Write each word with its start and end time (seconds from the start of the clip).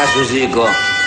Γεια 0.00 0.08
σου 0.08 0.24
Ζήκο. 0.24 0.64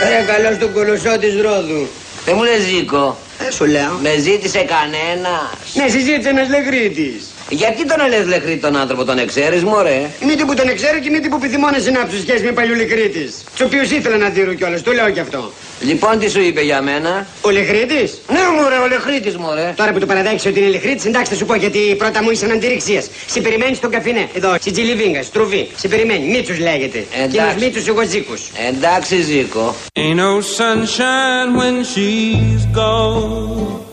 Ρε 0.10 0.34
καλός 0.34 0.56
στον 0.56 0.74
κολοσσό 0.74 1.18
της 1.20 1.42
Ρόδου. 1.42 1.88
Δεν 2.26 2.34
μου 2.38 2.44
λες 2.44 2.62
Ζήκο. 2.62 3.18
Ε, 3.48 3.52
σου 3.52 3.66
λέω. 3.66 3.92
Με 4.02 4.18
ζήτησε 4.18 4.60
κανένας. 4.60 5.74
Ναι, 5.74 5.88
συζήτησε 5.88 6.30
ένας 6.30 6.50
λεγρίτης. 6.50 7.33
Γιατί 7.62 7.86
τον 7.86 8.08
λες 8.10 8.26
λεχρή 8.28 8.58
τον 8.58 8.76
άνθρωπο, 8.78 9.04
τον 9.06 9.18
εξαίρεις 9.18 9.64
μωρέ; 9.64 10.10
Μήτε 10.28 10.44
που 10.46 10.54
τον 10.54 10.76
ξέρω 10.76 11.00
και 11.00 11.10
μήτε 11.10 11.28
που 11.28 11.36
επιθυμώ 11.42 11.70
να 11.70 11.80
συνάψω 11.80 12.18
σχέση 12.26 12.44
με 12.44 12.52
παλιού 12.52 12.76
Λεκρίτης. 12.76 13.44
Τους 13.52 13.62
οποίους 13.62 13.92
ήθελα 13.92 14.18
να 14.18 14.30
δίνω 14.30 14.54
κιόλας, 14.54 14.82
το 14.82 14.92
λέω 14.92 15.10
κι 15.10 15.20
αυτό. 15.20 15.52
Λοιπόν 15.82 16.20
τι 16.20 16.30
σου 16.30 16.42
είπε 16.42 16.62
για 16.62 16.82
μένα; 16.82 17.28
Ο 17.42 17.50
Λεχρίτης; 17.50 18.22
Ναι 18.28 18.40
μωρέ, 18.62 18.78
ο 18.78 18.88
λεχρίτης 18.88 19.38
μωρέ. 19.38 19.74
Τώρα 19.76 19.92
που 19.92 20.00
το 20.00 20.06
παραδέχεσαι 20.06 20.48
ότι 20.48 20.60
είναι 20.60 20.70
Λεχρίτης, 20.70 21.06
εντάξει 21.06 21.32
θα 21.32 21.38
σου 21.38 21.46
πω 21.46 21.56
γιατί 21.56 21.96
πρώτα 21.98 22.24
μου 22.24 22.30
είσαι 22.30 22.46
αντιρρηξίας. 22.46 23.10
Σε 23.28 23.40
περιμένει 23.42 23.76
στον 23.76 23.90
καφινέ. 23.90 24.28
Εδώ, 24.34 24.56
στη 24.60 24.72
Τζιλιβίνγκα, 24.72 25.24
στρουβή. 25.24 25.70
Σε 25.76 25.88
περιμένει. 25.88 26.26
Μίτσους 26.28 26.60
λέγεται. 26.60 27.06
Εντάξει. 27.16 27.38
Κοινός 27.38 27.56
Μίτσους 27.60 27.88
εγώ 27.88 28.04
Ζήκος. 28.04 28.52
Εντάξει 28.70 29.22
Ζήκο. 29.22 29.76
Ain't 30.00 30.16
no 30.16 30.32
sunshine 30.58 31.50
when 31.60 31.76
she's 31.92 32.64
gone. 32.80 33.93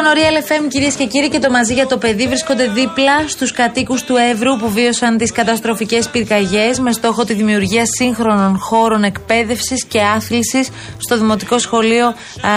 Λοιπόν, 0.00 0.16
ο 0.16 0.20
Real 0.20 0.50
FM 0.50 0.68
κυρίες 0.68 0.94
και 0.94 1.06
κύριοι 1.06 1.28
και 1.28 1.38
το 1.38 1.50
μαζί 1.50 1.74
για 1.74 1.86
το 1.86 1.98
παιδί 1.98 2.26
βρίσκονται 2.26 2.66
δίπλα 2.66 3.28
στους 3.28 3.52
κατοίκους 3.52 4.02
του 4.02 4.16
Εύρου 4.16 4.56
που 4.56 4.70
βίωσαν 4.70 5.16
τις 5.16 5.32
καταστροφικές 5.32 6.08
πυρκαγιές 6.08 6.78
με 6.78 6.92
στόχο 6.92 7.24
τη 7.24 7.34
δημιουργία 7.34 7.84
σύγχρονων 7.86 8.58
χώρων 8.58 9.04
εκπαίδευσης 9.04 9.84
και 9.84 10.00
άθλησης 10.00 10.68
στο 10.98 11.18
Δημοτικό 11.18 11.58
Σχολείο 11.58 12.14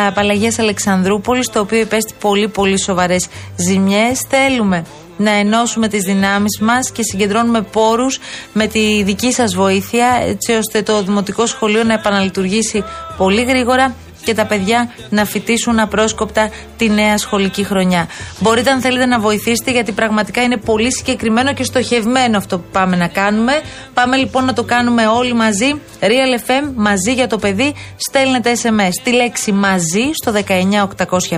Απαλλαγία 0.07 0.53
Αλεξανδρούπολης, 0.59 1.49
το 1.49 1.59
οποίο 1.59 1.79
υπέστη 1.79 2.13
πολύ 2.19 2.47
πολύ 2.47 2.79
σοβαρές 2.79 3.27
ζημιές. 3.55 4.19
Θέλουμε 4.29 4.85
να 5.17 5.31
ενώσουμε 5.31 5.87
τις 5.87 6.03
δυνάμεις 6.03 6.59
μας 6.59 6.91
και 6.91 7.03
συγκεντρώνουμε 7.03 7.61
πόρους 7.61 8.19
με 8.53 8.67
τη 8.67 9.03
δική 9.03 9.33
σας 9.33 9.55
βοήθεια 9.55 10.07
έτσι 10.27 10.51
ώστε 10.51 10.81
το 10.81 11.03
Δημοτικό 11.03 11.45
Σχολείο 11.45 11.83
να 11.83 11.93
επαναλειτουργήσει 11.93 12.83
πολύ 13.17 13.43
γρήγορα 13.43 13.95
και 14.23 14.33
τα 14.33 14.45
παιδιά 14.45 14.93
να 15.09 15.25
φοιτήσουν 15.25 15.79
απρόσκοπτα 15.79 16.49
τη 16.77 16.89
νέα 16.89 17.17
σχολική 17.17 17.63
χρονιά. 17.63 18.07
Μπορείτε 18.39 18.69
αν 18.69 18.81
θέλετε 18.81 19.05
να 19.05 19.19
βοηθήσετε 19.19 19.71
γιατί 19.71 19.91
πραγματικά 19.91 20.41
είναι 20.41 20.57
πολύ 20.57 20.93
συγκεκριμένο 20.93 21.53
και 21.53 21.63
στοχευμένο 21.63 22.37
αυτό 22.37 22.59
που 22.59 22.65
πάμε 22.71 22.95
να 22.95 23.07
κάνουμε. 23.07 23.61
Πάμε 23.93 24.17
λοιπόν 24.17 24.45
να 24.45 24.53
το 24.53 24.63
κάνουμε 24.63 25.07
όλοι 25.07 25.33
μαζί. 25.33 25.81
Real 25.99 26.49
FM 26.49 26.71
μαζί 26.75 27.13
για 27.13 27.27
το 27.27 27.37
παιδί. 27.37 27.73
Στέλνετε 27.95 28.51
SMS 28.63 28.91
τη 29.03 29.11
λέξη 29.11 29.51
μαζί 29.51 30.11
στο 30.13 30.33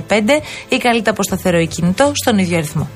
ή 0.68 0.76
καλείτε 0.76 1.10
από 1.10 1.22
σταθερό 1.22 1.58
ή 1.58 1.66
κινητό 1.66 2.12
στον 2.14 2.38
ίδιο 2.38 2.56
αριθμό. 2.56 2.88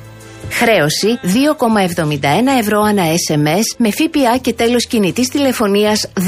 Χρέωση 0.50 1.18
2,71 1.22 2.58
ευρώ 2.58 2.80
ανά 2.80 3.02
SMS 3.02 3.76
με 3.78 3.90
ΦΠΑ 3.90 4.36
και 4.40 4.52
τέλος 4.52 4.86
κινητής 4.86 5.28
τηλεφωνίας 5.28 6.06
10%. 6.14 6.22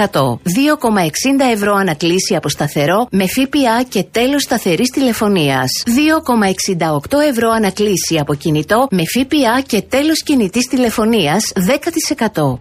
2,60 0.00 1.52
ευρώ 1.52 1.74
ανά 1.74 1.94
κλήση 1.94 2.34
από 2.36 2.48
σταθερό 2.48 3.06
με 3.10 3.26
ΦΠΑ 3.26 3.82
και 3.88 4.02
τέλος 4.10 4.42
σταθερής 4.42 4.90
τηλεφωνίας. 4.90 5.70
2,68 5.86 7.18
ευρώ 7.30 7.50
ανά 7.50 7.70
κλήση 7.70 8.18
από 8.20 8.34
κινητό 8.34 8.86
με 8.90 9.02
ΦΠΑ 9.14 9.60
και 9.66 9.82
τέλος 9.82 10.22
κινητής 10.22 10.66
τηλεφωνίας 10.66 11.52
10%. 11.54 12.58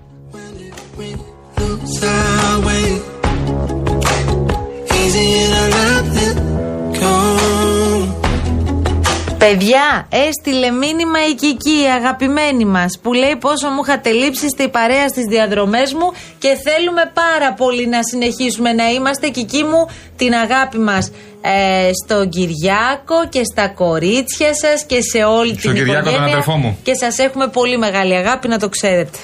Παιδιά, 9.45 10.07
έστειλε 10.27 10.69
μήνυμα 10.71 11.19
η 11.31 11.33
Κική, 11.33 11.69
η 11.85 11.89
αγαπημένη 11.97 12.65
μας, 12.65 12.99
που 13.01 13.13
λέει 13.13 13.35
πόσο 13.39 13.67
μου 13.69 13.81
είχατε 13.85 14.09
λείψει 14.11 14.49
στη 14.49 14.69
παρέα 14.69 15.07
στις 15.07 15.25
διαδρομές 15.29 15.93
μου 15.93 16.11
και 16.39 16.47
θέλουμε 16.65 17.11
πάρα 17.13 17.53
πολύ 17.53 17.87
να 17.87 17.99
συνεχίσουμε 18.03 18.73
να 18.73 18.89
είμαστε. 18.89 19.29
Κική 19.29 19.63
μου, 19.63 19.87
την 20.15 20.33
αγάπη 20.33 20.77
μας 20.77 21.11
ε, 21.41 21.89
στον 22.03 22.29
Κυριάκο 22.29 23.17
και 23.29 23.41
στα 23.43 23.67
κορίτσια 23.67 24.53
σας 24.55 24.83
και 24.85 25.01
σε 25.01 25.23
όλη 25.23 25.55
Στον 25.59 25.73
την 25.73 25.73
Κυριάκο, 25.73 26.03
τον 26.03 26.11
οικογένεια. 26.13 26.33
αδερφό 26.33 26.55
μου. 26.57 26.77
Και 26.83 26.93
σας 26.93 27.17
έχουμε 27.17 27.47
πολύ 27.47 27.77
μεγάλη 27.77 28.15
αγάπη, 28.15 28.47
να 28.47 28.59
το 28.59 28.69
ξέρετε. 28.69 29.17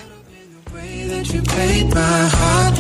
That 1.10 1.34
you 1.34 1.42
played 1.54 1.90
my 1.94 2.24
heart. 2.38 2.76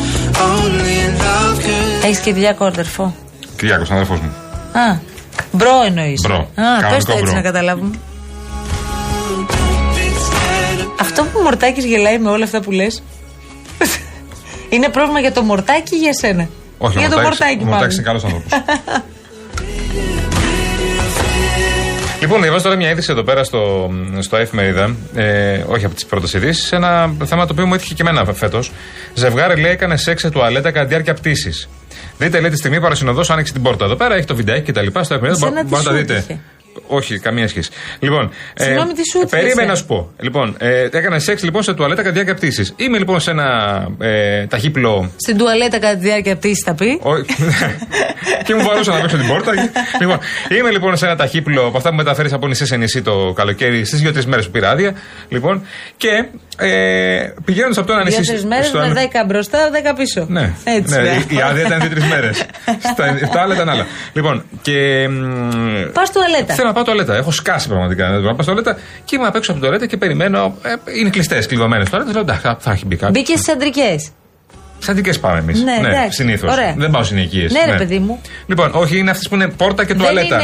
Only 0.51 0.93
in 1.05 1.13
love 1.23 1.57
could. 1.65 2.05
Έχεις 2.05 2.19
Κυριάκο 2.19 2.65
αδερφό. 2.65 3.15
Κυριάκος, 3.57 3.91
αδερφός 3.91 4.19
μου. 4.19 4.31
Α, 4.71 4.97
bro 5.57 5.83
εννοείς. 5.85 6.21
Bro. 6.21 6.35
Α, 6.35 6.47
Κανονικό 6.55 6.89
πες 6.95 7.05
το 7.05 7.11
έτσι 7.11 7.23
bro. 7.23 7.33
να 7.33 7.41
καταλάβουμε. 7.41 7.95
Αυτό 11.01 11.23
που 11.23 11.29
ο 11.39 11.41
Μορτάκης 11.41 11.85
γελάει 11.85 12.19
με 12.19 12.29
όλα 12.29 12.43
αυτά 12.43 12.61
που 12.61 12.71
λες 12.71 13.03
Είναι 14.69 14.89
πρόβλημα 14.89 15.19
για 15.19 15.31
το 15.31 15.41
Μορτάκη 15.41 15.95
ή 15.95 15.97
για 15.97 16.13
σένα; 16.13 16.49
Όχι, 16.77 16.97
Για 16.97 17.07
ο 17.07 17.09
το 17.09 17.19
Μορτάκης- 17.21 17.39
Μορτάκη 17.39 17.63
ο 17.63 17.67
Μορτάκης 17.67 17.95
είναι 17.97 18.05
πάμε 18.05 18.19
καλός 18.19 18.33
άνθρωπος. 18.33 19.01
Λοιπόν, 22.21 22.41
διαβάζω 22.41 22.63
τώρα 22.63 22.75
μια 22.75 22.89
είδηση 22.89 23.11
εδώ 23.11 23.23
πέρα 23.23 23.43
στο, 23.43 23.91
στο 24.19 24.37
εφημερίδα, 24.37 24.95
ε, 25.15 25.63
όχι 25.67 25.85
από 25.85 25.93
τις 25.95 26.05
πρώτες 26.05 26.33
ειδήσεις, 26.33 26.71
ένα 26.71 27.13
θέμα 27.25 27.45
το 27.45 27.53
οποίο 27.53 27.65
μου 27.65 27.73
έτυχε 27.73 27.93
και 27.93 28.01
εμένα 28.07 28.33
φέτος. 28.33 28.71
Ζευγάρι 29.13 29.61
λέει 29.61 29.71
έκανε 29.71 29.97
σεξ 29.97 30.21
σε 30.21 30.29
τουαλέτα 30.29 30.71
κατά 30.71 30.81
τη 30.83 30.87
διάρκεια 30.89 31.13
πτήσης. 31.13 31.69
Δείτε, 32.17 32.39
λέει, 32.39 32.49
τη 32.49 32.57
στιγμή 32.57 32.81
παρασυνοδό 32.81 33.23
άνοιξε 33.27 33.53
την 33.53 33.61
πόρτα. 33.61 33.85
Εδώ 33.85 33.95
πέρα 33.95 34.15
έχει 34.15 34.25
το 34.25 34.35
βιντεάκι 34.35 34.61
και 34.63 34.71
τα 34.71 34.81
λοιπά. 34.81 35.03
Στο 35.03 35.13
εφημερίδα 35.13 35.45
Εσένα 35.45 35.61
τι 35.61 35.67
μπορείτε 35.67 35.89
να 35.89 35.95
τα 35.95 35.99
σου 35.99 36.05
δείτε. 36.05 36.15
έτυχε; 36.17 36.39
Όχι, 36.87 37.19
καμία 37.19 37.47
σχέση. 37.47 37.69
Λοιπόν, 37.99 38.31
Συγγνώμη, 38.55 38.93
τι 38.93 39.01
σου 39.11 39.17
έτυχε 39.17 39.35
περίμενα 39.35 39.61
εσένα; 39.61 39.71
να 39.71 39.75
σου 39.75 39.85
πω. 39.85 40.11
Λοιπόν, 40.19 40.55
ε, 40.59 40.87
έκανε 40.91 41.19
σεξ 41.19 41.43
λοιπόν 41.43 41.63
σε 41.63 41.73
τουαλέτα 41.73 42.01
κατά 42.01 42.13
τη 42.13 42.23
διάρκεια 42.23 42.35
πτήση. 42.35 42.73
Είμαι 42.75 42.97
λοιπόν 42.97 43.19
σε 43.19 43.31
ένα 43.31 43.47
ε, 43.99 44.45
ταχύπλο 44.45 45.11
Στην 45.15 45.37
τουαλέτα 45.37 45.79
κατά 45.79 45.93
τη 45.93 45.99
διάρκεια 45.99 46.35
πτήση 46.37 46.63
θα 46.65 46.73
πει 46.73 46.99
όχι. 47.01 47.25
και 48.45 48.55
μου 48.55 48.63
βαρούσα 48.63 48.93
να 48.93 48.99
παίξω 48.99 49.17
την 49.17 49.27
πόρτα. 49.27 49.51
λοιπόν, 49.99 50.19
είμαι 50.57 50.71
λοιπόν 50.71 50.97
σε 50.97 51.05
ένα 51.05 51.15
ταχύπλο 51.15 51.65
από 51.65 51.77
αυτά 51.77 51.89
που 51.89 51.95
μεταφέρεις 51.95 52.33
από 52.33 52.47
νησί 52.47 52.65
σε 52.65 52.75
νησί 52.75 53.01
το 53.01 53.33
καλοκαίρι 53.35 53.85
στις 53.85 53.99
δύο-τρεις 53.99 54.25
μέρες 54.25 54.45
που 54.45 54.51
πήρα 54.51 54.69
άδεια. 54.69 54.93
Λοιπόν, 55.29 55.65
και 55.97 56.25
ε, 56.59 57.33
πηγαίνοντας 57.45 57.77
από 57.77 57.87
το 57.87 57.93
ένα 57.93 58.03
νησί. 58.03 58.21
Δύο-τρει 58.21 58.45
μέρε 58.47 58.63
στο 58.63 58.77
με 58.77 58.83
άλλο- 58.83 58.93
10 58.93 59.23
μπροστά, 59.27 59.57
10 59.71 59.93
πίσω 59.95 60.25
Ναι, 60.29 60.51
Έτσι 60.63 60.95
ναι, 60.95 61.01
ναι. 61.01 61.09
η- 61.29 61.35
η 61.35 61.41
άδεια 61.41 61.65
ήταν 61.65 61.79
δύο-τρει 61.79 62.01
μέρες. 62.03 62.45
τα 63.33 63.41
άλλα 63.41 63.53
ήταν 63.53 63.69
άλλα. 63.69 63.85
Λοιπόν, 64.13 64.43
και. 64.61 65.07
μ, 65.09 65.91
Πας 65.93 66.11
τουαλέτα. 66.11 66.53
Θέλω 66.53 66.67
να 66.67 66.73
πάω 66.73 66.83
τουαλέτα. 66.83 67.15
Έχω 67.15 67.31
σκάσει 67.31 67.67
πραγματικά. 67.67 68.09
Να 68.09 68.21
πάω 68.35 68.45
τουαλέτα 68.45 68.77
και 69.05 69.15
είμαι 69.15 69.27
απ' 69.27 69.35
έξω 69.35 69.51
από 69.51 69.59
την 69.59 69.69
τουαλέτα 69.69 69.85
και 69.89 69.97
περιμένω. 69.97 70.55
Ε, 70.63 70.73
είναι 70.99 71.09
κλειστές, 71.09 71.45
κλειδωμένες 71.45 71.89
τουαλέτε. 71.89 72.11
Λέω 72.11 72.21
εντάξει, 72.21 72.41
θα- 72.41 72.57
θα 72.59 72.71
έχει 72.71 72.85
μπει 72.85 72.95
κάποιος. 72.95 73.11
Μπήκε 73.23 73.37
στις 73.39 73.53
αντρικές. 73.53 74.09
Σαν 74.79 74.95
δικέ 74.95 75.13
πάμε 75.13 75.39
εμείς. 75.39 75.61
Ναι, 75.63 75.75
εντάξει. 75.89 76.11
συνήθως. 76.11 76.51
Ωραία. 76.51 76.73
Δεν 76.77 76.91
πάω 76.91 77.03
συνοικίε. 77.03 77.47
Ναι, 77.51 77.71
ρε 77.71 77.77
παιδί 77.77 77.99
μου. 77.99 78.21
Λοιπόν, 78.45 78.69
όχι, 78.73 78.97
είναι 78.97 79.11
αυτές 79.11 79.27
που 79.27 79.35
είναι 79.35 79.47
πόρτα 79.47 79.85
και 79.85 79.93
τουαλέτα. 79.93 80.25
είναι- 80.35 80.43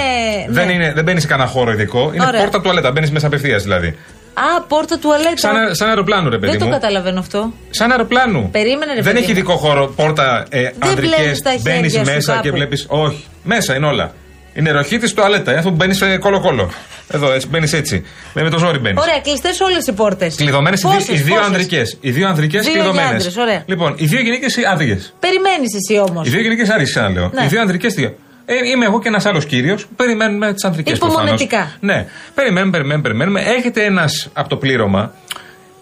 Δεν, 0.50 0.66
ναι. 0.68 0.74
είναι, 0.74 0.92
δεν 0.96 1.04
μπαίνεις 1.04 1.22
σε 1.22 1.28
κανένα 1.28 1.50
χώρο 1.50 1.72
ειδικό. 1.72 2.12
Είναι 2.14 2.26
Ωραία. 2.26 2.42
πόρτα 2.42 2.62
τουαλέτα. 2.62 2.92
Μπαίνεις 2.92 3.12
μέσα 3.12 3.28
απευθείας 3.28 3.64
δηλαδή. 3.64 3.98
Α, 4.34 4.62
πόρτα 4.68 4.98
τουαλέτα. 5.00 5.38
Σαν, 5.38 5.76
σαν 5.76 5.88
αεροπλάνο, 5.90 6.30
ρε 6.30 6.38
παιδί 6.38 6.52
Δεν 6.52 6.60
το 6.60 6.66
μου. 6.66 6.72
καταλαβαίνω 6.72 7.20
αυτό. 7.20 7.54
Σαν 7.70 7.92
αεροπλάνου. 7.92 8.50
Περίμενε, 8.52 8.94
ρε 8.94 9.02
Δεν 9.02 9.04
παιδί 9.14 9.18
έχει 9.24 9.32
μου. 9.34 9.38
ειδικό 9.38 9.56
χώρο, 9.58 9.88
πόρτα 9.96 10.46
ε, 10.50 10.70
ανδρικές. 10.80 11.16
βλέπεις 11.16 11.42
τα 11.42 11.52
Μπαίνει 11.62 11.90
χέρια 11.90 12.06
σου 12.06 12.14
μέσα 12.14 12.32
κάπου. 12.32 12.44
και 12.44 12.52
βλέπεις. 12.52 12.86
Όχι. 12.90 13.24
Μέσα 13.44 13.76
είναι 13.76 13.86
όλα. 13.86 14.14
Είναι 14.54 14.72
ροχή 14.72 14.98
της 14.98 15.14
τουαλέτα. 15.14 15.50
Είναι 15.50 15.60
αυτό 15.60 15.70
που 15.70 15.76
μπαίνεις 15.76 15.98
σε 15.98 16.18
κόλο-κόλο. 16.18 16.72
Εδώ, 17.12 17.32
έτσι 17.34 17.48
μπαίνεις 17.48 17.74
έτσι. 17.74 18.06
Με, 18.34 18.44
με 18.44 18.50
το 18.50 18.58
ζόρι 18.58 18.78
μπαίνεις. 18.80 19.02
Ωραία, 19.02 19.20
κλειστές 19.20 19.60
όλες 19.60 19.88
οι 19.88 19.92
πόρτες. 19.94 20.36
Κλειδωμένες 20.36 20.82
οι, 21.10 21.16
δύο 21.16 21.42
ανδρικές. 21.42 21.98
Οι 22.02 22.12
δύο 22.12 22.28
ανδρικές 22.28 22.64
Δύο 22.64 22.74
κλειδωμένες. 22.74 23.06
για 23.10 23.16
άντρες, 23.18 23.38
ωραία. 23.38 23.64
Λοιπόν, 23.66 23.94
οι 23.98 24.06
δύο 24.06 24.20
γυναίκες 24.22 24.56
άδειε. 24.72 24.98
Περιμένεις 25.20 25.70
εσύ 25.76 26.00
όμως. 26.10 26.28
Οι 26.28 26.30
δύο 26.30 26.42
γυναίκες 26.42 26.70
άδειε, 26.70 26.86
ξαναλέω. 26.86 27.30
Ναι. 27.34 27.44
Οι 27.44 27.48
δύο 27.48 27.62
ανδρικές 27.62 27.94
τι. 27.94 28.10
Ε, 28.46 28.54
είμαι 28.74 28.86
εγώ 28.86 29.00
και 29.00 29.08
ένας 29.08 29.26
άλλος 29.26 29.46
κύριος 29.46 29.86
που 29.86 29.96
περιμένουμε 29.96 30.54
τις 30.54 30.64
ανδρικές 30.64 30.98
Υπομονετικά. 30.98 31.72
Ναι. 31.80 32.08
Περιμένουμε, 32.34 32.72
περιμένουμε, 32.72 33.02
περιμένουμε. 33.02 33.42
Έρχεται 33.42 33.84
ένας 33.84 34.30
από 34.34 34.50
το 34.50 34.58
πλήρωμα 34.58 35.12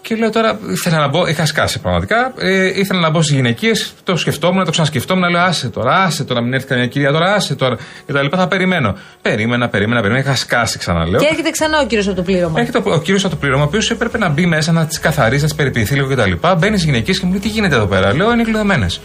και 0.02 0.14
λέω 0.14 0.30
τώρα, 0.30 0.58
ήθελα 0.70 0.98
να 0.98 1.08
μπω, 1.08 1.26
είχα 1.26 1.46
σκάσει 1.46 1.80
πραγματικά. 1.80 2.32
Ε, 2.38 2.78
ήθελα 2.78 3.00
να 3.00 3.10
μπω 3.10 3.22
στις 3.22 3.34
γυναικείες, 3.34 3.94
το 4.04 4.16
σκεφτόμουν, 4.16 4.64
το 4.64 4.70
ξανασκεφτόμουν, 4.70 5.30
λέω 5.30 5.40
άσε 5.40 5.68
τώρα, 5.68 6.02
άσε 6.02 6.24
τώρα, 6.24 6.40
μην 6.40 6.52
έρθει 6.52 6.66
καμιά 6.66 6.86
κυρία 6.86 7.12
τώρα, 7.12 7.34
άσε 7.34 7.54
τώρα. 7.54 7.76
Και 8.06 8.12
τα 8.12 8.22
λοιπά, 8.22 8.36
θα 8.36 8.48
περιμένω. 8.48 8.96
Περίμενα, 9.22 9.68
περίμενα, 9.68 10.00
περίμενα, 10.00 10.24
είχα 10.24 10.36
σκάσει 10.36 10.78
ξαναλέω. 10.78 11.20
Και 11.20 11.26
έρχεται 11.30 11.50
ξανά 11.50 11.80
ο 11.80 11.86
κύριος 11.86 12.06
από 12.06 12.16
το 12.16 12.22
πλήρωμα. 12.22 12.60
Έρχεται 12.60 12.78
ο, 12.78 12.92
ο 12.92 13.00
κύριος 13.00 13.24
από 13.24 13.34
το 13.34 13.40
πλήρωμα, 13.40 13.62
ο 13.62 13.66
οποίος 13.66 13.90
έπρεπε 13.90 14.18
να 14.18 14.28
μπει 14.28 14.46
μέσα, 14.46 14.72
να 14.72 14.86
τις 14.86 14.98
καθαρίσει, 14.98 15.40
να 15.40 15.48
τις 15.48 15.56
περιποιηθεί 15.56 15.94
λίγο 15.94 16.08
κτλ. 16.08 16.32
Μπαίνει 16.58 16.76
στις 16.76 16.84
γυναικείες 16.84 17.18
και 17.18 17.24
μου 17.26 17.32
λέει 17.32 17.40
τι 17.40 17.48
γίνεται 17.48 17.74
εδώ 17.74 17.86
πέρα; 17.86 18.14
Λέω 18.14 18.32
είναι 18.32 18.42
κλειδωμένες. 18.42 19.00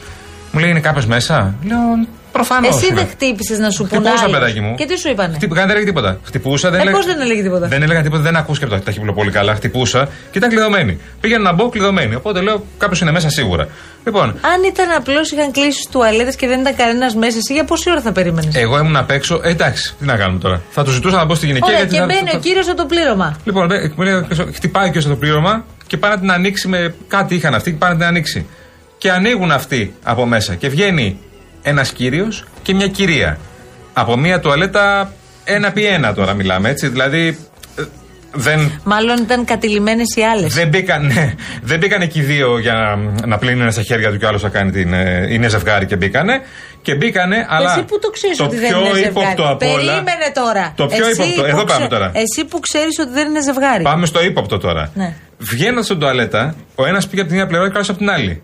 Μου 0.52 0.60
λέει 0.60 0.70
είναι 0.70 0.80
κάποιο 0.80 1.04
μέσα; 1.08 1.56
Λέω 1.68 2.08
προφανώς. 2.32 2.76
Εσύ 2.76 2.94
δεν 2.94 3.08
χτύπησες 3.08 3.60
να 3.60 3.70
σου 3.70 3.86
πούνε. 3.88 4.02
Χτυπούσα, 4.02 4.24
άλλος. 4.24 4.40
παιδάκι 4.40 4.60
μου. 4.62 4.76
Και 4.76 4.86
τι 4.86 4.98
σου 5.00 5.10
είπανε; 5.10 5.34
Χτυπ, 5.36 5.54
δεν 5.54 5.70
έλεγε 5.70 5.86
τίποτα. 5.86 6.20
Χτυπούσα, 6.24 6.70
δεν 6.70 6.80
Ε, 6.80 6.82
έλεγε. 6.82 6.98
πώς 6.98 7.06
δεν 7.06 7.22
έλεγε 7.22 7.42
τίποτα; 7.42 7.68
Δεν 7.68 7.82
έλεγα 7.84 8.02
τίποτα, 8.02 8.22
δεν 8.22 8.36
ακούστηκε 8.36 8.66
από 8.66 8.76
το 8.80 8.82
ταχύπλο 8.86 9.14
πολύ 9.14 9.32
καλά. 9.32 9.56
Χτυπούσα 9.56 10.10
και 10.32 10.38
ήταν 10.38 10.50
κλειδωμένη. 10.50 11.00
Πήγαινα 11.22 11.44
να 11.44 11.54
μπω 11.54 11.70
κλειδωμένη. 11.70 12.16
Οπότε 12.16 12.42
λέω 12.42 12.66
κάποιος 12.78 13.02
είναι 13.02 13.12
μέσα 13.12 13.30
σίγουρα. 13.30 13.68
Λοιπόν, 14.06 14.24
Αν 14.30 14.64
ήταν 14.68 14.92
απλώς 14.98 15.32
είχαν 15.32 15.52
κλείσει 15.52 15.70
τις 15.78 15.88
τουαλέτες 15.92 16.36
και 16.36 16.48
δεν 16.48 16.60
ήταν 16.60 16.76
κανένας 16.76 17.16
μέσα, 17.16 17.38
εσύ 17.38 17.54
για 17.54 17.64
πόση 17.64 17.90
ώρα 17.92 18.02
θα 18.02 18.12
περίμενες; 18.12 18.56
εγώ 18.56 18.78
ήμουν 18.80 18.96
απ' 18.96 19.12
έξω. 19.12 19.40
Ε, 19.44 19.50
εντάξει, 19.50 19.96
τι 20.00 20.06
να 20.06 20.16
κάνουμε 20.16 20.40
τώρα. 20.40 20.62
Θα 20.70 20.84
του 20.84 20.92
ζητούσα 20.92 21.16
να 21.16 21.26
μπω 21.26 21.36
στη 21.36 21.46
γυναικεία 21.46 21.68
Ωραία, 21.68 21.80
γιατί 21.80 21.94
και 21.94 22.00
θα- 22.00 22.06
μπαίνει 22.06 22.30
θα- 22.30 22.38
ο 22.38 22.40
κύριος 22.40 22.68
από 22.68 22.78
το 22.78 22.86
πλήρωμα. 22.86 23.38
Λοιπόν, 23.44 23.66
μπε- 23.68 23.92
μου 23.96 24.04
λέει, 24.04 24.28
χτυπάει 24.54 24.92
και 24.92 25.00
στο 25.00 25.16
πλήρωμα 25.16 25.66
και 25.88 25.98
πάνε 25.98 26.14
να 26.14 26.20
την 26.20 26.32
ανοίξει 26.32 26.68
με 26.68 26.94
κάτι 27.08 27.36
είχαν 27.36 27.54
αυτοί 27.56 27.72
και 27.72 27.78
πάνε 27.78 27.94
να 27.94 28.00
την 28.00 28.08
ανοίξει. 28.08 28.46
Και 28.98 29.12
ανοίγουν 29.12 29.52
αυτοί 29.52 29.94
από 30.04 30.26
μέσα 30.26 30.56
και 30.56 30.70
βγαίνει 30.70 31.20
ένας 31.68 31.92
κύριος 31.92 32.44
και 32.62 32.74
μια 32.74 32.88
κυρία. 32.88 33.38
Από 33.94 34.18
μια 34.18 34.40
τουαλέτα 34.40 35.12
ένα 35.44 35.68
επί 35.68 35.86
ένα 35.86 36.14
τώρα 36.14 36.34
μιλάμε 36.34 36.70
έτσι. 36.70 36.88
Δηλαδή 36.88 37.38
ε, 37.80 37.84
δεν, 38.34 38.72
Μάλλον 38.84 39.18
ήταν 39.18 39.46
κατηλημένες 39.46 40.16
οι 40.16 40.22
άλλες. 40.22 40.54
δεν, 40.54 40.68
μπήκαν, 40.68 41.06
ναι, 41.06 41.34
δεν 41.62 41.78
μπήκαν 41.80 42.02
εκεί 42.02 42.20
οι 42.20 42.22
δύο 42.22 42.60
για 42.60 42.74
να, 42.74 42.96
να 43.28 43.38
πλύνουν 43.38 43.62
ένα 43.62 43.72
στα 43.72 43.82
χέρια 43.82 44.12
του 44.12 44.18
και 44.18 44.26
ο 44.26 44.28
άλλος 44.28 44.42
θα 44.42 44.50
κάνει 44.50 44.72
την. 44.72 44.94
ε, 44.94 45.28
είναι 45.34 45.48
ζευγάρι 45.48 45.86
και 45.86 45.96
μπήκανε. 45.96 46.42
Και 46.82 46.96
μπήκανε, 46.96 47.46
αλλά. 47.50 47.72
Εσύ 47.72 47.84
που 47.84 48.00
το 48.00 48.10
ξέρεις 48.10 48.38
το 48.38 48.44
ότι 48.44 48.56
δεν 48.58 48.70
πιο 48.70 48.80
είναι 48.80 48.88
ζευγάρι. 48.94 49.08
ύποπτο 49.10 49.44
από 49.50 49.66
όλα. 49.72 49.76
Περίμενε 49.76 50.32
τώρα. 50.34 50.74
Το 50.76 50.86
πιο 50.86 51.06
Εσύ 51.08 51.22
ύποπτο. 51.22 51.42
που 51.42 51.48
Εδώ 51.48 51.64
ξε- 51.64 51.68
πάμε 51.78 51.88
τώρα. 51.88 52.12
Εσύ 52.14 52.46
που 52.50 52.60
ξέρεις 52.60 53.00
ότι 53.00 53.12
δεν 53.12 53.28
είναι 53.30 53.42
ζευγάρι. 53.42 53.84
Πάμε 53.84 54.06
στο 54.06 54.24
ύποπτο 54.24 54.58
τώρα. 54.58 54.92
Ναι. 54.94 55.14
Βγαίνοντας 55.38 55.86
στην 55.86 56.00
τουαλέτα, 56.00 56.56
ο 56.76 56.86
ένας 56.86 57.08
πήγε 57.08 57.22
από 57.22 57.30
την 57.30 57.38
μία 57.40 57.48
πλευρά 57.48 57.66
και 57.68 57.72
ο 57.74 57.76
άλλος 57.76 57.90
από 57.90 57.98
την 57.98 58.10
άλλη. 58.10 58.42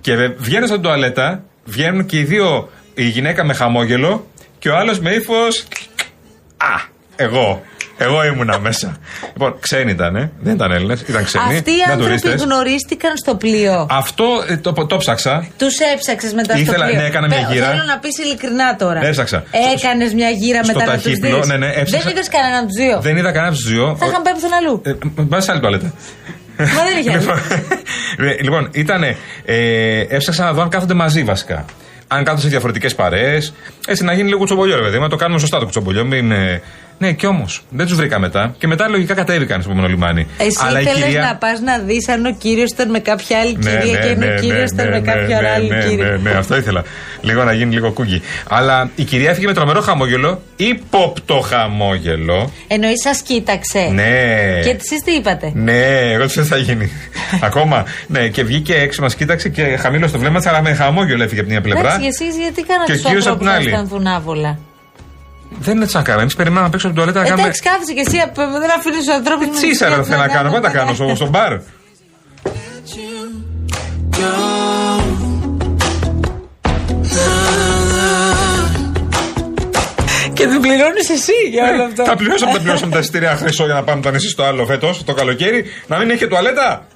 Και 0.00 0.12
βγαίνοντας 0.38 0.68
στην 0.68 0.82
τουαλέτα, 0.82 1.44
βγαίνουν 1.64 2.06
και 2.06 2.18
οι 2.18 2.24
δύο, 2.24 2.70
η 2.94 3.04
γυναίκα 3.04 3.44
με 3.44 3.54
χαμόγελο 3.54 4.26
και 4.58 4.68
ο 4.68 4.76
άλλος 4.76 5.00
με 5.00 5.10
ύφος. 5.10 5.64
Α, 6.56 6.80
εγώ. 7.16 7.62
Εγώ 7.98 8.24
ήμουνα 8.24 8.58
μέσα. 8.58 8.96
Λοιπόν, 9.32 9.56
ξένοι 9.60 9.90
ήταν, 9.90 10.16
ε. 10.16 10.30
δεν 10.40 10.54
ήταν 10.54 10.72
Έλληνες, 10.72 11.00
ήταν 11.00 11.24
ξένοι. 11.24 11.44
Αυτοί 11.56 11.70
οι 11.70 11.74
ήταν 11.74 11.90
άνθρωποι 11.90 12.20
τουρίστες. 12.20 12.42
γνωρίστηκαν 12.44 13.16
στο 13.16 13.34
πλοίο. 13.34 13.86
Αυτό 13.90 14.24
ε, 14.48 14.56
το, 14.56 14.72
το 14.72 14.96
ψάξα. 14.96 15.46
Τους 15.58 15.74
έψαξες 15.94 16.32
μετά 16.32 16.56
Ήθελα- 16.56 16.76
στο 16.76 16.86
πλοίο. 16.86 17.00
ναι, 17.00 17.06
έκανα 17.06 17.26
μια 17.26 17.36
Πε- 17.36 17.52
γύρα. 17.52 17.66
Θέλω 17.70 17.82
να 17.84 17.98
πεις 17.98 18.18
ειλικρινά 18.18 18.76
τώρα. 18.76 19.04
Έψαξα. 19.06 19.44
Έκανες 19.76 20.14
μια 20.14 20.28
γύρα 20.30 20.64
Στο 20.64 20.72
μετά 20.72 20.86
να 20.86 20.94
τους 20.94 21.02
ταχύπλο, 21.02 21.36
δεις. 21.38 21.46
ναι, 21.46 21.56
ναι, 21.56 21.66
έψαξα. 21.66 21.98
Δεν 21.98 22.10
είδες 22.12 22.28
κανέναν 22.28 22.58
από 22.58 22.66
τους 22.66 22.76
δύο. 22.84 23.00
Δεν 23.00 23.16
είδα 23.16 23.30
κανένα 23.32 23.46
από 23.48 23.56
τους 23.56 23.68
δύο. 23.70 23.96
Θα 23.98 24.06
είχαν 24.06 24.22
πάει 24.22 24.32
πουθενά 24.34 24.56
αλλού. 24.56 24.82
Ε, 24.84 24.92
Πάμε 25.28 25.40
σε 25.42 25.50
άλλη 25.50 25.60
τουαλέτα. 25.60 25.92
Μα 26.58 26.82
δεν 26.84 26.98
είχε 26.98 27.10
άλλη. 27.10 27.20
Λοιπόν, 27.20 27.38
ε, 28.28 28.42
λοιπόν, 28.46 28.68
ήταν. 28.72 29.02
Ε, 29.44 30.00
έψαξα 30.08 30.44
να 30.44 30.52
δω 30.52 30.62
αν 30.62 30.68
κάθονται 30.68 30.94
μαζί 30.94 31.24
βασικά. 31.24 31.64
Αν 32.08 32.24
κάθονται 32.24 32.42
σε 32.42 32.48
διαφορετικές 32.48 32.94
παρέες. 32.94 33.54
Έτσι 33.86 34.04
να 34.04 34.12
γίνει 34.12 34.26
λίγο 34.26 34.38
κουτσομπολιό, 34.38 34.76
ρε 34.76 34.82
παιδί. 34.82 34.96
μου, 34.96 35.02
Να 35.02 35.08
το 35.08 35.16
κάνουμε 35.16 35.40
σωστά 35.40 35.58
το 35.58 35.64
κουτσομπολιό. 35.64 36.04
Μην, 36.04 36.30
ε, 36.30 36.62
ναι, 36.98 37.12
και 37.12 37.26
όμως 37.26 37.62
δεν 37.70 37.86
τους 37.86 37.96
βρήκα 37.96 38.18
μετά. 38.18 38.54
Και 38.58 38.66
μετά 38.66 38.88
λογικά 38.88 39.14
κατέβηκαν 39.14 39.60
στο 39.62 39.70
επόμενο 39.70 39.92
λιμάνι. 39.92 40.26
Εσύ 40.38 40.56
Αλλά 40.60 40.78
η 40.78 40.82
ήθελες 40.82 41.04
κυρία- 41.04 41.20
να 41.22 41.36
πας 41.36 41.60
να 41.60 41.78
δεις 41.78 42.08
αν 42.08 42.26
ο 42.26 42.32
κύριος 42.38 42.70
ήταν 42.70 42.90
με 42.90 42.98
κάποια 42.98 43.38
άλλη 43.38 43.56
Ναι, 43.60 43.70
κυρία 43.70 43.92
ναι, 43.98 44.06
και 44.06 44.14
ναι, 44.14 44.26
αν 44.26 44.32
ο 44.36 44.40
κύριο 44.40 44.56
ναι, 44.56 44.62
ήταν 44.62 44.76
ναι, 44.86 44.90
με 44.90 44.98
ναι, 45.00 45.12
κάποια 45.12 45.40
ναι, 45.40 45.48
άλλη 45.50 45.68
ναι, 45.68 45.84
κυρία. 45.88 46.04
Ναι, 46.06 46.30
ναι, 46.30 46.30
αυτό 46.38 46.56
ήθελα. 46.56 46.82
Λίγο 47.20 47.44
να 47.44 47.52
γίνει 47.52 47.74
λίγο 47.74 47.90
κούγκι. 47.92 48.22
Αλλά 48.48 48.90
η 48.94 49.02
κυρία 49.02 49.30
έφυγε 49.30 49.46
με 49.46 49.52
τρομερό 49.54 49.80
χαμόγελο. 49.80 50.42
Υπόπτο 50.56 51.40
χαμόγελο. 51.40 52.52
Εννοείς 52.68 53.00
σας 53.02 53.20
κοίταξε; 53.22 53.78
Ναι. 53.92 54.02
Και 54.62 54.70
εσείς 54.70 55.02
τι 55.04 55.12
είπατε; 55.12 55.52
Ναι, 55.54 56.10
εγώ 56.12 56.26
τι 56.26 56.42
θα 56.42 56.56
γίνει. 56.56 56.90
Ακόμα. 57.48 57.84
Ναι, 58.06 58.28
και 58.28 58.44
βγήκε 58.44 58.74
έξω, 58.74 59.02
μας 59.02 59.14
κοίταξε 59.14 59.48
και 59.48 59.76
χαμήλωσε 59.76 60.12
το 60.12 60.18
βλέμμα 60.18 60.40
τη, 60.40 60.48
αλλά 60.48 60.62
με 60.62 60.74
χαμόγελο 60.74 61.22
έφυγε 61.22 61.40
από 61.40 61.48
την 61.48 61.58
μια 61.60 61.72
πλευρά. 61.72 61.94
Εντάξει, 61.94 62.06
εσείς 62.06 62.36
γιατί 62.38 62.60
Και 62.62 62.66
κάνατε 62.68 62.92
ο 62.92 62.94
τους 62.94 63.04
κύριος 63.04 63.26
απ' 63.26 63.30
ανθρώπους 63.42 63.88
την 63.88 64.02
να 64.02 64.14
άλλη. 64.14 64.58
Αισθανθούν 65.60 65.60
άβολα. 65.60 65.64
Δεν 65.66 65.74
είναι 65.74 65.84
έτσι 65.84 65.96
να 65.96 66.02
κάνουμε. 66.02 66.22
Εμείς 66.22 66.34
περιμέναμε 66.36 66.66
να 66.66 66.72
παίξουμε 66.72 66.92
από 66.92 67.00
την 67.02 67.12
τουαλέτα 67.12 67.20
να 67.20 67.26
κάνουμε. 67.28 67.42
Εντάξει, 67.42 67.62
κάθεσαι 67.68 67.92
και 67.92 68.04
εσύ 68.06 68.18
απ- 68.26 68.60
δεν 68.62 68.70
αφήνεις 68.78 68.98
τους 69.04 69.14
ανθρώπους 69.14 69.46
να 69.46 69.52
Τσίσαρα 69.52 69.94
δεν 69.94 70.04
θέλω 70.04 70.20
να 70.20 70.28
κάνω. 70.28 70.50
Πού 70.50 70.60
τα 70.60 70.70
κάνω, 70.70 70.94
στο, 70.94 71.14
στο 71.14 71.28
μπαρ. 71.28 71.52
Και 80.34 80.46
δεν 80.46 80.60
πληρώνεις 80.60 81.10
εσύ 81.10 81.32
για 81.50 81.68
όλο 81.72 81.82
αυτό. 81.82 82.04
Θα 82.04 82.16
πληρώσαμε, 82.16 82.52
θα 82.52 82.58
πληρώσαμε 82.60 82.92
τα 82.92 82.98
εισιτήρια 82.98 83.36
χρυσό 83.36 83.64
για 83.64 83.74
να 83.74 83.82
πάμε 83.82 84.02
τα 84.02 84.10
νησί 84.10 84.28
στο 84.28 84.42
άλλο 84.42 84.66
φέτος, 84.66 85.04
το 85.04 85.14
καλοκαίρι. 85.14 85.64
Να 85.86 85.98
μην 85.98 86.10
έχει 86.10 86.26
τουαλέτα. 86.26 86.86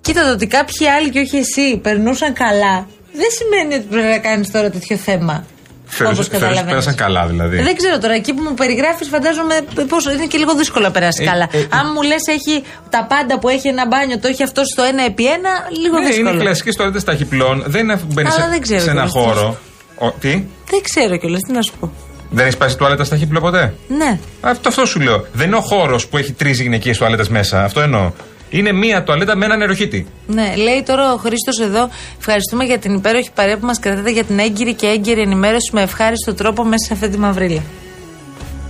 Κοίτα 0.00 0.22
το 0.24 0.30
ότι 0.30 0.46
κάποιοι 0.46 0.88
άλλοι 0.88 1.10
και 1.10 1.20
όχι 1.20 1.36
εσύ 1.36 1.76
περνούσαν 1.82 2.32
καλά, 2.32 2.86
δεν 3.12 3.30
σημαίνει 3.38 3.74
ότι 3.74 3.84
πρέπει 3.90 4.06
να 4.08 4.18
κάνεις 4.18 4.50
τώρα 4.50 4.70
τέτοιο 4.70 4.96
θέμα. 4.96 5.44
Φέρεις- 5.92 6.12
Όπως 6.12 6.26
φέρεις 6.26 6.40
καταλαβαίνεις. 6.40 6.68
πέρασαν 6.70 6.94
καλά 6.94 7.26
δηλαδή. 7.26 7.58
Ε, 7.58 7.62
Δεν 7.62 7.76
ξέρω 7.76 7.98
τώρα, 7.98 8.14
εκεί 8.14 8.34
που 8.34 8.42
μου 8.42 8.54
περιγράφεις, 8.54 9.08
φαντάζομαι 9.08 9.54
πώ 9.74 9.96
είναι 10.14 10.26
και 10.26 10.38
λίγο 10.38 10.54
δύσκολο 10.54 10.84
να 10.84 10.90
περάσει 10.90 11.22
Ε, 11.22 11.26
καλά. 11.26 11.48
ε, 11.52 11.58
ε. 11.58 11.66
Αν 11.70 11.86
μου 11.94 12.02
λες 12.02 12.26
έχει 12.26 12.62
τα 12.90 13.06
πάντα 13.08 13.38
που 13.38 13.48
έχει 13.48 13.68
ένα 13.68 13.86
μπάνιο, 13.86 14.18
το 14.18 14.28
έχει 14.28 14.42
αυτό 14.42 14.64
στο 14.64 14.82
ένα 14.82 15.04
επί 15.04 15.26
ένα, 15.26 15.50
λίγο 15.82 15.98
Ναι, 15.98 16.06
δύσκολο. 16.06 16.30
είναι 16.30 16.38
κλασικέ 16.42 16.72
τουαλέτε 16.74 17.00
ταχυπλών. 17.00 17.62
Δεν 17.66 17.80
είναι 17.82 18.00
μπαίνει 18.06 18.28
Αλλά 18.28 18.42
σε, 18.44 18.48
δεν 18.50 18.60
ξέρω 18.60 18.80
σε 18.80 18.90
ένα 18.90 19.06
κιόλας 19.06 19.32
τι 19.34 19.38
χώρο. 19.40 19.56
Ο, 19.98 20.10
τι, 20.20 20.30
Δεν 20.70 20.80
ξέρω 20.82 21.16
κιόλας, 21.16 21.40
τι 21.42 21.52
να 21.52 21.62
σου 21.62 21.72
πω. 21.80 21.92
δεν 22.30 22.44
έχεις 22.44 22.56
πάει 22.56 22.68
σε 22.68 22.76
τουαλέτα 22.76 23.04
στα 23.04 23.16
χύπλο 23.16 23.40
ποτέ; 23.40 23.74
Ναι. 23.88 24.18
Αυτό, 24.40 24.68
αυτό 24.68 24.84
σου 24.86 25.00
λέω. 25.00 25.26
Δεν 25.32 25.46
είναι 25.46 25.56
ο 25.56 25.60
χώρος 25.60 26.06
που 26.06 26.16
έχει 26.16 26.32
τρεις 26.32 26.60
γυναικείες 26.60 26.98
τουαλέτες 26.98 27.28
μέσα. 27.28 27.64
Αυτό 27.64 27.80
εννοώ. 27.80 28.10
Είναι 28.50 28.72
μία 28.72 29.02
τουαλέτα 29.02 29.36
με 29.36 29.44
έναν 29.44 29.58
νεροχύτη. 29.58 30.06
Ναι, 30.26 30.54
λέει 30.56 30.82
τώρα 30.86 31.12
ο 31.12 31.16
Χρήστος 31.16 31.60
εδώ. 31.60 31.88
Ευχαριστούμε 32.18 32.64
για 32.64 32.78
την 32.78 32.94
υπέροχη 32.94 33.30
παρέα 33.34 33.58
που 33.58 33.66
μας 33.66 33.78
κρατάτε 33.78 34.10
για 34.10 34.24
την 34.24 34.38
έγκυρη 34.38 34.74
και 34.74 34.86
έγκαιρη 34.86 35.20
ενημέρωση 35.20 35.70
με 35.72 35.82
ευχάριστο 35.82 36.34
τρόπο 36.34 36.64
μέσα 36.64 36.84
σε 36.86 36.92
αυτή 36.92 37.08
τη 37.08 37.18
μαυρίλα. 37.18 37.62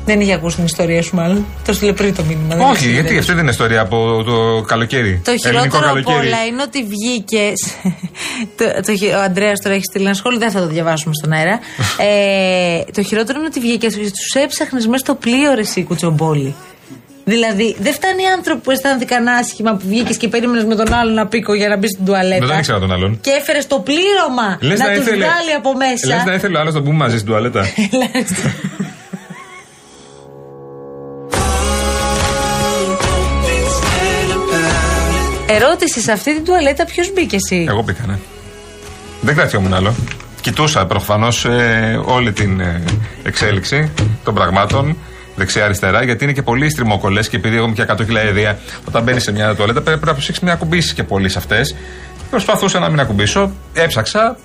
Δεν 0.04 0.21
είχε 0.21 0.33
ακούσει 0.33 0.57
την 0.57 0.64
ιστορία 0.64 1.02
σου, 1.02 1.16
μάλλον. 1.16 1.47
Το 1.66 1.73
στείλε 1.73 1.93
πριν 1.93 2.14
το 2.14 2.23
μήνυμα. 2.23 2.49
δεν 2.57 2.61
Όχι, 2.61 2.71
ήξερε, 2.73 2.93
γιατί 2.93 3.09
δεν 3.09 3.19
αυτή 3.19 3.33
δεν 3.33 3.40
είναι 3.43 3.50
ιστορία 3.50 3.81
από 3.81 4.23
το 4.25 4.62
καλοκαίρι. 4.66 5.21
Το 5.25 5.31
Ελληνικό 5.31 5.49
χειρότερο 5.59 5.90
από 5.90 6.02
καλοκαίρι. 6.02 6.26
όλα 6.26 6.45
είναι 6.47 6.62
ότι 6.62 6.85
βγήκες. 6.85 7.54
το, 8.59 8.64
το, 8.87 8.97
χει- 8.97 9.14
ο 9.14 9.21
Αντρέας 9.21 9.61
τώρα 9.61 9.75
έχει 9.75 9.85
στείλει 9.85 10.04
ένα 10.04 10.14
σχόλιο, 10.14 10.38
δεν 10.38 10.50
θα 10.50 10.61
το 10.61 10.66
διαβάσουμε 10.66 11.14
στον 11.14 11.33
αέρα. 11.33 11.59
ε, 12.09 12.83
το 12.93 13.02
χειρότερο 13.02 13.38
είναι 13.38 13.49
ότι 13.49 13.61
βγήκες 13.61 13.95
και 13.95 14.00
τους 14.00 14.43
έψαχνες 14.43 14.87
μέσα 14.87 14.99
στο 15.04 15.14
πλοίο 15.14 15.54
ρε 15.54 15.61
εσύ, 15.61 15.83
κουτσομπόλη. 15.85 16.54
Δηλαδή, 17.25 17.77
δεν 17.81 17.93
φτάνει 17.93 18.23
οι 18.23 18.27
άνθρωποι 18.37 18.61
που 18.61 18.71
αισθάνθηκαν 18.71 19.27
άσχημα 19.29 19.73
που 19.73 19.83
βγήκες 19.87 20.17
και 20.17 20.29
περίμενες 20.29 20.65
με 20.65 20.75
τον 20.75 20.93
άλλο 20.93 21.11
να 21.12 21.27
πήκω 21.27 21.55
για 21.55 21.69
να 21.69 21.77
μπεις 21.77 21.91
στην 21.91 22.05
τουαλέτα. 22.05 22.39
Δεν 22.39 22.49
τον 22.49 22.59
ήξερα 22.59 22.79
τον 22.79 22.93
άλλον. 22.93 23.19
Και 23.21 23.31
έφερες 23.31 23.67
το 23.67 23.79
πλήρωμα 23.81 24.59
Λες 24.61 24.79
να, 24.79 24.89
να 24.89 24.95
τους 24.95 25.07
ήθελε- 25.07 25.27
βγάλει 25.29 25.53
από 25.57 25.73
μέσα. 25.77 26.07
Λες 26.07 26.25
να 26.25 26.35
ήθελε 26.35 26.57
ο 26.57 26.61
άλλος 26.61 26.75
να 26.75 26.81
μπούμε 26.81 26.97
μαζί 26.97 27.15
στην 27.17 27.29
τουαλέτα. 27.29 27.65
Ερώτηση 35.47 36.00
σε 36.00 36.12
αυτή 36.12 36.35
την 36.35 36.45
τουαλέτα 36.45 36.85
ποιος 36.85 37.12
μπήκε 37.12 37.37
εσύ; 37.37 37.67
Εγώ 37.69 37.83
μπήκα, 37.83 38.05
ναι. 38.07 38.19
Δεν 39.21 39.35
κρατιόμουν 39.35 39.75
άλλο. 39.75 39.95
Κοιτούσα 40.41 40.87
προφανώς 40.87 41.47
όλη 42.05 42.33
την 42.33 42.61
ε, 42.61 42.83
εξέλιξη 43.23 43.91
των 44.25 44.35
πραγμάτων 44.35 44.97
δεξιά-αριστερά, 45.40 46.02
γιατί 46.04 46.25
είναι 46.25 46.32
και 46.32 46.42
πολύ 46.42 46.70
στριμόκολε 46.70 47.20
και 47.20 47.37
επειδή 47.37 47.56
έχω 47.56 47.73
πια 47.73 47.97
100 47.97 48.04
χιλιάδια 48.04 48.59
όταν 48.88 49.02
μπαίνεις 49.02 49.23
σε 49.23 49.32
μια 49.32 49.54
τουαλέτα 49.54 49.80
πρέπει 49.80 50.06
να 50.06 50.12
προσέξει 50.12 50.44
να 50.44 50.52
ακουμπήσει 50.52 50.94
και 50.94 51.02
πολύ 51.02 51.28
σε 51.28 51.38
αυτές. 51.38 51.75
Προσπαθούσα 52.30 52.78
να 52.78 52.88
μην 52.88 53.00
ακουμπήσω, 53.00 53.52
έψαξα. 53.73 54.37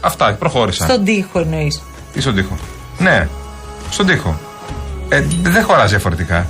Αυτά, 0.00 0.32
προχώρησα. 0.38 0.84
Στον 0.84 1.04
τοίχο 1.04 1.38
εννοείς. 1.38 1.82
Τι 2.12 2.20
στον 2.20 2.34
τοίχο; 2.34 2.58
Ναι, 2.98 3.28
στον 3.90 4.06
τοίχο. 4.06 4.40
Ε, 5.08 5.24
δεν 5.42 5.64
χωράζει 5.64 5.88
διαφορετικά. 5.88 6.46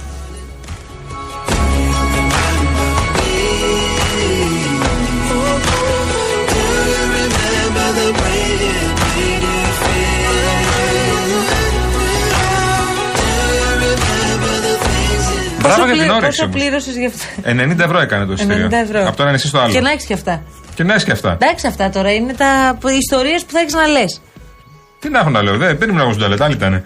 Μπράβο 15.60 15.84
για 15.84 15.92
την 15.92 16.02
πλη- 16.02 16.10
όρεξη. 16.10 16.26
πόσο 16.26 16.44
όμως. 16.44 16.56
πλήρωσες 16.56 16.96
γι' 16.96 17.06
αυτό; 17.06 17.24
90 17.44 17.84
ευρώ 17.84 17.98
έκανε 18.00 18.24
το 18.26 18.32
εισιτήριο. 18.32 18.66
90 18.66 18.72
ευρώ. 18.72 19.06
Από 19.08 19.16
το 19.16 19.22
ένα 19.22 19.32
νησί 19.32 19.46
στο 19.48 19.58
άλλο. 19.58 19.72
Και 19.72 19.80
να 19.80 19.90
έχεις 19.90 20.04
και 20.04 20.14
αυτά. 20.14 20.42
Και 20.74 20.84
να 20.84 20.92
έχεις 20.92 21.04
και 21.04 21.12
αυτά. 21.12 21.32
Εντάξει, 21.40 21.66
αυτά 21.66 21.90
τώρα 21.90 22.12
είναι 22.12 22.32
τα 22.32 22.78
ιστορίες 22.98 23.44
που 23.44 23.52
θα 23.52 23.60
έχεις 23.60 23.72
να 23.74 23.86
λες. 23.86 24.20
Τι 24.98 25.08
να 25.08 25.18
έχουν 25.18 25.32
να 25.32 25.42
λέω, 25.42 25.56
δεν, 25.56 25.78
δεν 25.78 25.88
ήμουν 25.88 26.00
εγώ 26.00 26.08
στην 26.08 26.18
τουαλέτα, 26.20 26.44
άλλοι 26.44 26.54
ήταν. 26.54 26.84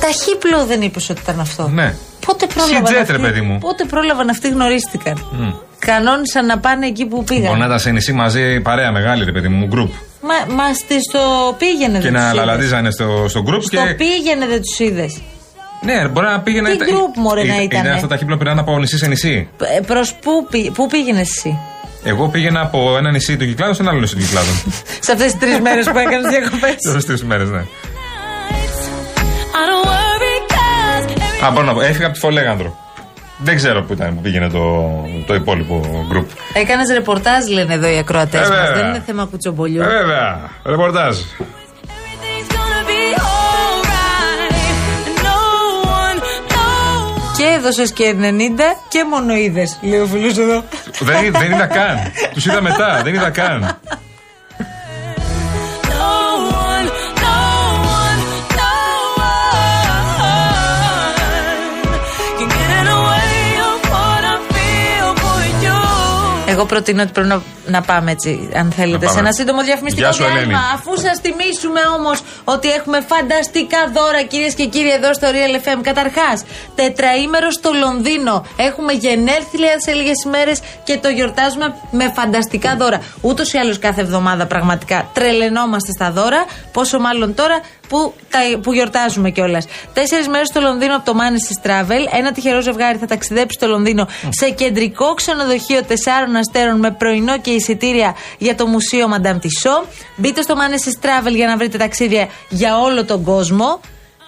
Ταχύπλο 0.00 0.64
δεν 0.66 0.82
είπες 0.82 1.08
ότι 1.10 1.20
ήταν 1.20 1.40
αυτό. 1.40 1.68
Ναι. 1.68 1.94
Πότε 2.26 2.46
πρόλαβαν. 2.46 2.76
Σιτζέτ, 2.86 3.00
αυτοί- 3.00 3.12
ρε 3.12 3.18
παιδί 3.18 3.40
μου. 3.40 3.58
Πότε 3.58 3.84
πρόλαβαν 3.84 4.28
αυτοί 4.28 4.48
γνωρίστηκαν; 4.48 5.24
Κανόνισαν 5.78 6.46
να 6.46 6.58
πάνε 6.58 6.86
εκεί 6.86 7.06
που 7.06 7.24
πήγαν. 7.24 7.46
Μπορεί 7.46 7.58
να 7.58 7.66
ήταν 7.66 7.78
σε 7.78 7.90
νησί 7.90 8.12
μαζί 8.12 8.60
παρέα 8.60 8.92
μεγάλη, 8.92 9.24
ρε 9.24 9.32
παιδί 9.32 9.48
μου, 9.48 9.66
γκρουπ. 9.66 9.92
Μα, 10.28 10.54
μα 10.54 10.74
στη 10.74 10.96
στο 11.08 11.20
πήγαινε 11.58 11.98
Και 11.98 12.02
δεν 12.04 12.12
να 12.12 12.18
τους 12.20 12.26
είδες. 12.32 12.34
λαλαδίζανε 12.44 12.90
στο, 12.90 13.24
στο 13.28 13.42
γκρουπ 13.42 13.62
Στο 13.62 13.76
και. 13.86 13.94
πήγαινε 13.94 14.46
δεν 14.46 14.60
τους 14.62 14.78
είδες. 14.78 15.20
Ναι, 15.84 16.08
μπορεί 16.08 16.26
να 16.26 16.40
πήγαινε. 16.40 16.70
Τι 16.70 16.76
γκρουπ, 16.84 17.16
μωρέ, 17.16 17.44
να 17.44 17.54
Είναι- 17.54 17.62
ήτανε; 17.62 17.86
Είναι 17.88 17.94
αυτά 17.96 18.06
τα 18.06 18.16
χύπλα 18.16 18.34
που 18.36 18.42
πήραν 18.42 18.58
από 18.58 18.78
νησί 18.78 18.98
σε 18.98 19.06
νησί. 19.06 19.48
Προς 19.86 20.14
πού, 20.14 20.46
πή- 20.50 20.70
πού 20.72 20.86
πήγαινες 20.86 21.28
εσύ; 21.36 21.58
Εγώ 22.04 22.28
πήγαινα 22.28 22.60
από 22.60 22.96
ένα 22.96 23.10
νησί 23.10 23.36
του 23.36 23.44
Κυκλάδων 23.46 23.74
σε 23.74 23.82
ένα 23.82 23.90
άλλο 23.90 24.00
νησί 24.00 24.14
του 24.14 24.20
Κυκλάδων. 24.20 24.54
Σε 25.00 25.12
αυτές 25.12 25.30
τις 25.32 25.40
τρεις 25.40 25.60
μέρες 25.60 25.90
που 25.90 25.98
έκανες 25.98 26.26
διακοπές. 26.30 26.74
Τώρα 26.86 27.00
τρεις 27.00 27.24
μέρες, 27.24 27.48
ναι. 27.48 27.60
I 29.60 29.62
don't 29.68 29.86
worry 29.88 30.36
'cause 30.52 31.44
Α, 31.46 31.50
μπορώ 31.50 31.66
να 31.66 31.72
πω. 31.72 31.80
Έφυγα 31.80 32.04
από 32.06 32.14
τη 32.14 32.20
Φολέγανδρο. 32.20 32.76
Δεν 33.44 33.56
ξέρω 33.56 33.82
πού 33.82 33.92
ήταν 33.92 34.14
που 34.14 34.20
πήγαινε 34.20 34.48
το, 34.48 34.90
το 35.26 35.34
υπόλοιπο 35.34 36.04
γκρουπ. 36.08 36.28
Έκανες 36.54 36.88
ρεπορτάζ, 36.92 37.46
λένε 37.46 37.74
εδώ 37.74 37.88
οι 37.88 37.98
ακροατές 37.98 38.46
Ε, 38.46 38.48
μας. 38.48 38.58
βέβαια. 38.58 38.72
Δεν 38.74 38.86
είναι 38.88 39.02
θέμα 39.06 39.24
κουτσομπολιού. 39.30 39.82
Ε, 39.82 39.86
βέβαια. 39.86 40.50
Ρεπορτάζ. 40.64 41.16
everything's 41.16 42.48
gonna 42.56 42.82
be 42.92 43.02
alright. 43.32 44.52
And 45.06 45.16
no 45.26 45.38
one, 45.98 46.18
no 46.54 46.64
one. 47.28 47.36
Και 47.36 47.44
έδωσες 47.58 47.92
και 47.92 48.14
90 48.16 48.20
και 48.88 49.04
μονοείδες, 49.10 49.78
λέει 49.82 50.00
ο 50.00 50.06
φίλος 50.06 50.38
εδώ. 50.38 50.64
δεν, 51.00 51.32
δεν 51.32 51.52
είδα 51.52 51.66
καν. 51.66 51.98
Τους 52.34 52.44
είδα 52.46 52.62
μετά. 52.62 53.00
Δεν 53.04 53.14
είδα 53.14 53.30
καν. 53.30 53.78
Εγώ 66.52 66.64
προτείνω 66.64 67.02
ότι 67.02 67.12
πρέπει 67.12 67.28
να, 67.28 67.42
να 67.66 67.80
πάμε 67.80 68.10
έτσι, 68.10 68.48
αν 68.60 68.72
θέλετε, 68.72 69.04
Να 69.04 69.10
σε 69.10 69.16
πάμε. 69.16 69.20
ένα 69.28 69.32
σύντομο 69.32 69.60
διαφημιστικό 69.62 70.06
Γεια 70.06 70.12
σου, 70.12 70.22
διάλειμμα. 70.24 70.42
Ελένη. 70.42 70.58
Αφού 70.74 70.92
σας 71.06 71.16
θυμίσουμε 71.24 71.80
όμως 71.98 72.18
ότι 72.44 72.68
έχουμε 72.78 72.98
φανταστικά 73.12 73.80
δώρα, 73.96 74.22
κυρίες 74.22 74.54
και 74.54 74.66
κύριοι, 74.66 74.90
εδώ 74.98 75.14
στο 75.14 75.26
Real 75.36 75.54
FM. 75.64 75.80
Καταρχάς, 75.82 76.44
τετραήμερο 76.74 77.50
στο 77.50 77.70
Λονδίνο. 77.82 78.34
Έχουμε 78.56 78.92
γενέθλια 78.92 79.74
σε 79.84 79.92
λίγες 79.92 80.18
ημέρες 80.26 80.60
και 80.84 80.98
το 81.02 81.08
γιορτάζουμε 81.08 81.66
με 81.90 82.12
φανταστικά 82.16 82.76
δώρα. 82.76 82.98
Ούτως 83.20 83.52
ή 83.52 83.58
άλλως 83.58 83.78
κάθε 83.78 84.00
εβδομάδα 84.00 84.46
πραγματικά 84.46 85.08
τρελαινόμαστε 85.12 85.90
στα 85.92 86.10
δώρα. 86.10 86.44
Πόσο 86.72 86.98
μάλλον 86.98 87.34
τώρα 87.34 87.60
που, 87.88 88.14
τα, 88.30 88.38
που 88.62 88.72
γιορτάζουμε 88.72 89.30
κιόλας. 89.30 89.64
Τέσσερις 89.92 90.28
μέρες 90.28 90.48
στο 90.48 90.60
Λονδίνο 90.60 90.96
από 90.96 91.04
το 91.04 91.14
Manes 91.20 91.66
Travel. 91.66 92.02
Ένα 92.18 92.32
τυχερό 92.32 92.60
ζευγάρι 92.60 92.98
θα 92.98 93.06
ταξιδέψει 93.06 93.56
στο 93.58 93.66
Λονδίνο 93.66 94.08
σε 94.28 94.50
κεντρικό 94.50 95.14
ξενοδοχείο 95.14 95.82
τεσσάρων 95.84 96.36
αστέρων 96.48 96.78
με 96.78 96.90
πρωινό 96.90 97.38
και 97.40 97.50
εισιτήρια 97.50 98.14
για 98.38 98.54
το 98.54 98.66
μουσείο 98.66 99.06
Madame 99.12 99.36
Tissot. 99.36 99.86
Μπείτε 100.16 100.42
στο 100.42 100.54
Manes 100.54 101.04
Travel 101.06 101.34
για 101.34 101.46
να 101.46 101.56
βρείτε 101.56 101.78
ταξίδια 101.78 102.28
για 102.48 102.78
όλο 102.78 103.04
τον 103.04 103.22
κόσμο. 103.22 103.80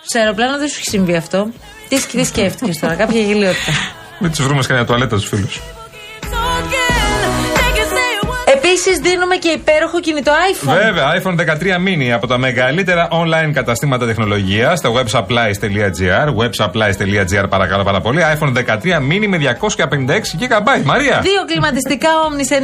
Σε 0.03 0.19
αεροπλάνο 0.19 0.59
δεν 0.59 0.69
σου 0.69 0.77
έχει 0.79 0.89
συμβεί 0.89 1.17
αυτό. 1.17 1.49
Τι, 1.89 1.97
σκ- 1.97 2.11
τι 2.11 2.25
σκέφτηκες 2.25 2.79
τώρα, 2.79 2.95
κάποια 2.95 3.21
γελιότητα; 3.21 3.73
Μην 4.21 4.33
του 4.33 4.43
βρούμε 4.43 4.63
σε 4.63 4.69
κανένα 4.69 4.87
τουαλέτα 4.87 5.17
του 5.17 5.23
φίλους. 5.23 5.61
Επίσης 8.67 8.99
δίνουμε 8.99 9.37
και 9.37 9.49
υπέροχο 9.49 10.01
κινητό 10.01 10.33
iPhone. 10.53 10.75
Βέβαια, 10.83 11.23
iPhone 11.23 11.37
13 11.37 11.77
mini 11.87 12.11
από 12.15 12.27
τα 12.27 12.39
μεγαλύτερα 12.39 13.09
online 13.11 13.51
καταστήματα 13.53 14.07
τεχνολογίας 14.07 14.79
στα 14.79 14.91
websupplies.gr. 14.93 16.29
Websupplies.gr 16.43 17.47
παρακαλώ 17.49 17.85
πάρα 17.85 18.01
πολύ. 18.01 18.21
iPhone 18.39 18.53
13 18.53 18.77
mini 19.11 19.27
με 19.27 19.39
256 19.39 19.77
GB. 20.41 20.83
Μαρία! 20.85 21.21
Δύο 21.23 21.45
κλιματιστικά 21.47 22.09
Omni 22.09 22.45
σε 22.45 22.63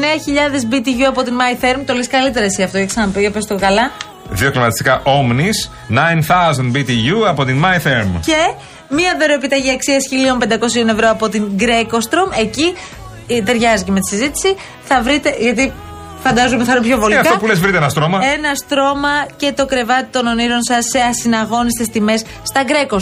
9.000 0.71 0.75
BTU 0.75 1.05
από 1.09 1.23
την 1.23 1.35
MyTherm. 1.41 1.81
Το 1.87 1.95
λες 1.95 2.07
καλύτερα 2.09 2.45
εσύ 2.45 2.63
αυτό, 2.63 2.77
για 2.77 2.87
ξαναπεί, 2.87 3.21
για 3.21 3.31
πες 3.31 3.47
το 3.47 3.55
καλά. 3.55 3.91
Δύο 4.31 4.51
κλιματιστικά 4.51 5.03
Omnis 5.05 5.59
9000 5.91 6.77
BTU 6.77 7.27
από 7.29 7.45
την 7.45 7.65
MyTherm. 7.65 8.21
Και 8.25 8.55
μία 8.89 9.17
δωροεπιταγή 9.21 9.71
αξίας 9.71 10.03
1.500 10.85 10.89
ευρώ 10.89 11.11
από 11.11 11.29
την 11.29 11.45
Greco 11.59 11.99
Εκεί 12.41 12.75
ε, 13.27 13.43
ταιριάζει 13.43 13.85
και 13.85 13.91
με 13.91 14.01
τη 14.01 14.09
συζήτηση. 14.09 14.55
Θα 14.83 15.03
βρείτε, 15.03 15.35
γιατί 15.39 15.73
φαντάζομαι 16.23 16.65
θα 16.65 16.73
είναι 16.73 16.81
πιο 16.81 16.97
Ε, 16.97 16.99
βολικά. 16.99 17.21
αυτό 17.21 17.37
που 17.39 17.47
λες, 17.47 17.61
βρείτε 17.61 17.77
ένα 17.77 17.89
στρώμα. 17.89 18.19
Ένα 18.37 18.55
στρώμα 18.55 19.09
και 19.37 19.53
το 19.53 19.67
κρεβάτι 19.67 20.09
των 20.11 20.27
ονείρων 20.27 20.63
σας 20.63 20.85
σε 20.85 20.99
ασυναγώνιστες 21.01 21.89
τιμές 21.89 22.25
στα 22.43 22.63
Greco 22.67 22.99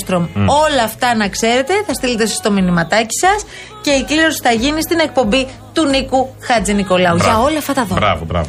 Όλα 0.47 0.83
αυτά 0.85 1.15
να 1.15 1.29
ξέρετε, 1.29 1.73
θα 1.87 1.95
στείλετε 1.95 2.27
στο 2.27 2.51
μηνυματάκι 2.51 3.15
σας 3.27 3.45
και 3.83 3.91
η 3.91 4.05
κλήρωση 4.05 4.41
θα 4.43 4.53
γίνει 4.53 4.83
στην 4.83 4.99
εκπομπή 4.99 5.49
του 5.73 5.87
Νίκου 5.87 6.35
Χατζη 6.41 6.75
Νικολάου. 6.75 7.17
Για 7.17 7.25
Μπράβο. 7.27 7.45
όλα 7.45 7.59
αυτά 7.59 7.73
τα 7.73 7.85
δώρα. 7.85 8.01
Μπράβο, 8.01 8.25
μπράβο. 8.25 8.49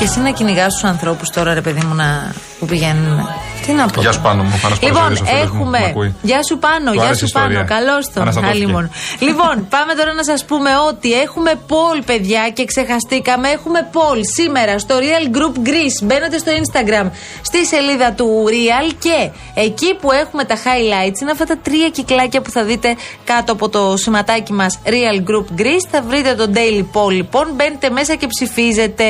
Και 0.00 0.06
εσύ 0.06 0.20
να 0.20 0.30
κυνηγάς 0.30 0.72
τους 0.72 0.84
ανθρώπους 0.84 1.28
τώρα, 1.28 1.54
ρε 1.54 1.60
παιδί 1.60 1.80
μου, 1.86 1.94
να... 1.94 2.34
που 2.58 2.66
πηγαίνουν. 2.66 3.28
Τι 3.70 3.76
να 3.76 3.86
πω. 3.88 4.00
Γεια 4.00 4.12
σου, 4.12 4.20
Πάνο 4.20 4.42
μου. 4.42 4.58
Πάνος 4.62 4.78
Λοιπόν, 4.82 5.02
Παρασίδης, 5.02 5.20
ο 5.20 5.24
φίλος 5.24 5.50
μου, 5.50 5.54
έχουμε. 5.54 5.78
που 5.78 5.84
μ' 5.84 5.90
ακούει. 5.90 6.14
Γεια 6.22 6.40
σου 6.48 6.58
Πάνο, 6.64 6.90
Του 6.90 6.96
γεια 6.98 7.04
άρεσε 7.04 7.18
σου 7.18 7.24
η 7.24 7.28
ιστορία. 7.34 7.64
Πάνο. 7.64 7.68
Καλώς 7.76 8.02
τον. 8.12 8.22
Αναστατώθηκε. 8.22 8.62
Άλλημον. 8.64 8.84
λοιπόν, 9.26 9.54
πάμε 9.74 9.92
τώρα 9.98 10.12
να 10.20 10.24
σας 10.30 10.40
πούμε 10.44 10.70
ότι 10.90 11.08
έχουμε 11.24 11.52
poll, 11.70 11.98
παιδιά, 12.10 12.42
και 12.56 12.64
ξεχαστήκαμε. 12.70 13.48
Έχουμε 13.48 13.80
poll 13.96 14.20
σήμερα 14.36 14.74
στο 14.84 14.94
Real 15.04 15.24
Group 15.36 15.54
Greece. 15.68 15.98
Μπαίνετε 16.06 16.36
στο 16.38 16.50
Instagram, 16.62 17.06
στη 17.48 17.60
σελίδα 17.72 18.08
του 18.18 18.28
Real 18.54 18.86
και 19.04 19.18
εκεί 19.66 19.90
που 20.00 20.08
έχουμε 20.22 20.44
τα 20.50 20.56
highlights 20.64 21.18
είναι 21.22 21.30
αυτά 21.30 21.44
τα 21.44 21.56
τρία 21.66 21.88
κυκλάκια 21.88 22.40
που 22.44 22.50
θα 22.50 22.62
δείτε 22.64 22.88
κάτω 23.24 23.52
από 23.52 23.68
το 23.68 23.96
σηματάκι 23.96 24.52
μας 24.52 24.78
Real 24.94 25.18
Group 25.28 25.60
Greece. 25.60 25.86
Θα 25.90 26.02
βρείτε 26.08 26.34
το 26.34 26.46
Daily 26.54 26.84
Poll 26.94 27.12
λοιπόν. 27.20 27.44
Μπαίνετε 27.54 27.90
μέσα 27.90 28.14
και 28.14 28.26
ψηφίζετε. 28.26 29.04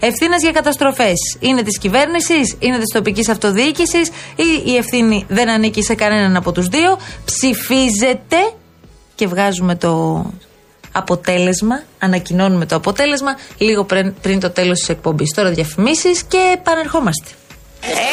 Ευθύνες 0.00 0.40
για 0.42 0.52
καταστροφές. 0.52 1.18
Είναι 1.40 1.62
της 1.62 1.78
κυβέρνησης, 1.78 2.56
είναι 2.58 2.76
της 2.76 2.92
τοπικής 2.94 3.28
αυτοδιοίκησης 3.28 3.99
ή 4.36 4.62
η 4.64 4.76
ευθύνη 4.76 5.24
δεν 5.28 5.48
ανήκει 5.50 5.82
σε 5.82 5.94
κανέναν 5.94 6.36
από 6.36 6.52
τους 6.52 6.66
δύο. 6.68 6.98
Ψηφίζετε 7.24 8.36
και 9.14 9.26
βγάζουμε 9.26 9.74
το 9.76 10.24
αποτέλεσμα, 10.92 11.82
ανακοινώνουμε 11.98 12.66
το 12.66 12.76
αποτέλεσμα 12.76 13.36
λίγο 13.58 13.84
πριν, 13.84 14.14
πριν 14.22 14.40
το 14.40 14.50
τέλος 14.50 14.78
της 14.78 14.88
εκπομπής. 14.88 15.32
Τώρα 15.34 15.50
διαφημίσεις 15.50 16.22
και 16.22 16.50
επανερχόμαστε. 16.54 17.30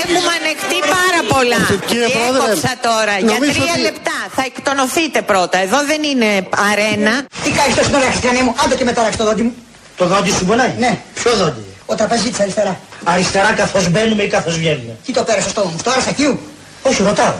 Έχουμε 0.04 0.30
ανεχτεί 0.40 0.78
πάρα 0.98 1.22
πολλά. 1.34 1.60
Κύριε 1.90 2.06
Και 2.08 2.14
Πρόεδρε, 2.18 2.52
έκοψα 2.52 2.74
τώρα 2.90 3.16
για 3.18 3.34
νομίζω 3.34 3.60
τρία 3.62 3.72
ότι- 3.74 3.82
λεπτά. 3.82 4.18
Θα 4.36 4.44
εκτονωθείτε 4.52 5.22
πρώτα. 5.22 5.58
Εδώ 5.58 5.80
δεν 5.92 6.02
είναι 6.04 6.30
αρένα. 6.72 7.14
Τι 7.44 7.50
κάνεις 7.58 7.76
τόσο 7.76 7.90
τώρα 7.90 8.06
χριστιανέ 8.12 8.42
μου, 8.46 8.54
άντε 8.64 8.76
και 8.76 8.84
με 8.84 8.94
τώρα 8.94 9.12
στο 9.12 9.24
δόντι 9.24 9.42
μου. 9.48 9.54
Το 9.98 10.06
δόντι 10.08 10.30
σου 10.32 10.46
πονάει; 10.46 10.74
Ναι. 10.84 10.92
Ποιο 11.14 11.32
δόντι; 11.36 11.62
Ο 11.86 11.96
τραπεζίτης 11.96 12.40
αριστερά 12.40 12.80
αριστερά 13.04 13.54
καθώς 13.54 13.90
μπαίνουμε 13.90 14.24
ή 14.24 14.28
καθώς 14.28 14.58
βγαίνουμε. 14.58 14.98
Τι 15.06 15.14
το 15.14 15.24
πέρασε 15.24 15.50
στο 15.50 15.64
μου, 15.66 15.78
τώρα 15.84 16.02
σε 16.02 16.14
κιού. 16.14 16.40
Όχι, 16.82 17.04
ρωτάω. 17.04 17.34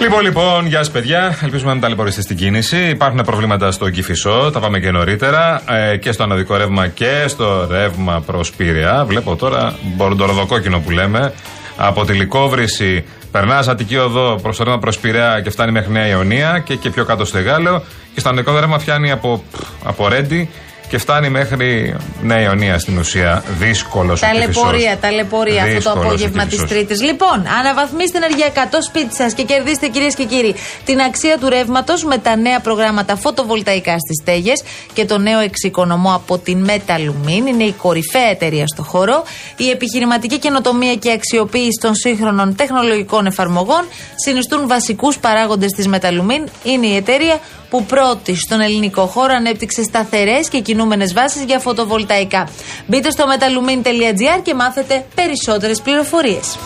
Λοιπόν, 0.00 0.20
λοιπόν, 0.22 0.66
γεια 0.66 0.78
σας, 0.78 0.90
παιδιά. 0.90 1.38
Ελπίζουμε 1.42 1.68
να 1.68 1.72
μην 1.72 1.82
ταλαιπωρήσετε 1.82 2.22
στην 2.22 2.36
κίνηση. 2.36 2.88
Υπάρχουν 2.88 3.20
προβλήματα 3.24 3.70
στο 3.70 3.90
Κυφισό, 3.90 4.50
τα 4.52 4.60
πάμε 4.60 4.80
και 4.80 4.90
νωρίτερα. 4.90 5.62
Ε, 5.68 5.96
και 5.96 6.12
στο 6.12 6.22
αναδικό 6.22 6.56
ρεύμα 6.56 6.88
και 6.88 7.24
στο 7.26 7.66
ρεύμα 7.70 8.22
προς 8.26 8.52
Πύρια. 8.52 9.04
Βλέπω 9.06 9.36
τώρα 9.36 9.74
μπορντοροδοκόκκινο 9.82 10.80
που 10.80 10.90
λέμε. 10.90 11.32
Από 11.80 12.04
τη 12.04 12.12
Λικόβρηση 12.12 13.04
περνάς 13.30 13.68
Αττική 13.68 13.96
Οδό 13.96 14.38
προς 14.42 14.56
το 14.56 14.64
ρεύμα 14.64 14.78
προς 14.78 14.98
Πειραιά 14.98 15.40
και 15.40 15.50
φτάνει 15.50 15.72
μέχρι 15.72 15.92
Νέα 15.92 16.06
Ιωνία 16.06 16.62
και, 16.64 16.74
και 16.76 16.90
πιο 16.90 17.04
κάτω 17.04 17.24
στο 17.24 17.38
Εγάλεο. 17.38 17.82
Και 18.14 18.20
στο 18.20 18.28
αναδικό 18.28 18.58
ρεύμα 18.58 18.78
φτάνει 18.78 19.10
από, 19.10 19.42
από 19.84 20.08
Ρέντι 20.08 20.48
και 20.88 20.98
φτάνει 20.98 21.28
μέχρι 21.28 21.96
Νέα 22.22 22.40
Ιωνία 22.40 22.78
στην 22.78 22.98
ουσία. 22.98 23.42
Δύσκολος 23.58 24.22
ο 24.22 24.26
Ταλαιπωρία, 24.26 24.78
Κηφισός. 24.78 25.00
ταλαιπωρία 25.00 25.62
αυτό 25.62 25.72
το 25.72 25.74
Δύσκολος 25.74 26.04
ο 26.04 26.06
απόγευμα 26.06 26.42
της 26.42 26.50
Κηφισός. 26.50 26.70
Τρίτης. 26.70 27.02
Λοιπόν, 27.02 27.46
αναβαθμίστε 27.60 28.16
ενεργειακά 28.18 28.68
το 28.68 28.82
σπίτι 28.82 29.14
σας 29.14 29.32
και 29.32 29.42
κερδίστε 29.42 29.88
κυρίες 29.88 30.14
και 30.14 30.24
κύριοι 30.24 30.54
την 30.84 31.00
αξία 31.00 31.38
του 31.38 31.48
ρεύματος 31.48 32.04
με 32.04 32.18
τα 32.18 32.36
νέα 32.36 32.60
προγράμματα 32.60 33.16
φωτοβολταϊκά 33.16 33.96
στις 33.98 34.16
στέγες 34.22 34.62
και 34.92 35.04
το 35.04 35.18
νέο 35.18 35.38
εξοικονομό 35.38 36.14
από 36.14 36.38
την 36.38 36.66
Metalumin. 36.68 37.46
Είναι 37.48 37.64
η 37.64 37.72
κορυφαία 37.72 38.28
εταιρεία 38.30 38.66
στο 38.66 38.82
χώρο. 38.82 39.24
Η 39.56 39.70
επιχειρηματική 39.70 40.38
καινοτομία 40.38 40.94
και 40.94 41.12
αξιοποίηση 41.12 41.78
των 41.80 41.94
σύγχρονων 41.94 42.54
τεχνολογικών 42.56 43.26
εφαρμογών 43.26 43.84
συνιστούν 44.14 44.68
βασικούς 44.68 45.18
παράγοντες 45.18 45.70
της 45.70 45.88
Metalumin. 45.92 46.48
Είναι 46.64 46.86
η 46.86 46.96
εταιρεία 46.96 47.38
που 47.70 47.84
πρώτη 47.84 48.36
στον 48.36 48.60
ελληνικό 48.60 49.06
χώρο 49.06 49.34
ανέπτυξε 49.34 49.82
σταθερές 49.82 50.48
και 50.48 50.60
κινούμενες 50.60 51.12
βάσεις 51.12 51.42
για 51.42 51.58
φωτοβολταϊκά. 51.58 52.48
Μπείτε 52.86 53.10
στο 53.10 53.24
metalumin.gr 53.24 54.42
και 54.42 54.54
μάθετε 54.54 55.06
περισσότερες 55.14 55.80
πληροφορίες. 55.80 56.56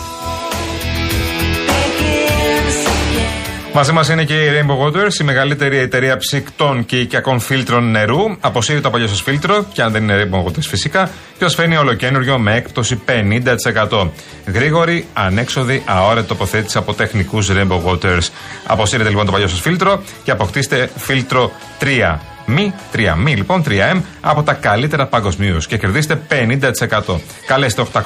Μαζί 3.75 3.91
μας 3.91 4.09
είναι 4.09 4.23
και 4.23 4.43
η 4.43 4.47
Rainbow 4.51 4.85
Waters, 4.85 5.19
η 5.21 5.23
μεγαλύτερη 5.23 5.77
εταιρεία 5.77 6.17
ψυκτών 6.17 6.85
και 6.85 6.99
οικιακών 6.99 7.39
φίλτρων 7.39 7.91
νερού. 7.91 8.37
Αποσύρει 8.39 8.81
το 8.81 8.89
παλιό 8.89 9.07
σας 9.07 9.21
φίλτρο, 9.21 9.65
και 9.73 9.81
αν 9.81 9.91
δεν 9.91 10.03
είναι 10.03 10.23
Rainbow 10.23 10.47
Waters 10.47 10.61
φυσικά, 10.61 11.09
και 11.37 11.43
σας 11.43 11.55
φέρνει 11.55 11.77
ολοκένουργιο 11.77 12.37
με 12.37 12.55
έκπτωση 12.55 13.01
50%. 13.05 14.09
Γρήγορη, 14.53 15.05
ανέξοδη, 15.13 15.83
αόρετη 15.85 16.27
τοποθέτηση 16.27 16.77
από 16.77 16.93
τεχνικούς 16.93 17.49
Rainbow 17.51 17.81
Waters. 17.85 18.27
Αποσύρετε 18.67 19.09
λοιπόν 19.09 19.25
το 19.25 19.31
παλιό 19.31 19.47
σας 19.47 19.59
φίλτρο 19.59 20.03
και 20.23 20.31
αποκτήστε 20.31 20.89
φίλτρο 20.97 21.51
3. 21.79 22.32
Μη, 22.45 22.73
3 22.93 23.13
μη 23.17 23.35
λοιπόν, 23.35 23.63
3M 23.67 24.01
από 24.21 24.43
τα 24.43 24.53
καλύτερα 24.53 25.05
παγκοσμίως 25.07 25.67
και 25.67 25.77
κερδίστε 25.77 26.21
50%. 26.29 27.19
Καλέστε 27.45 27.85
801 27.93 28.03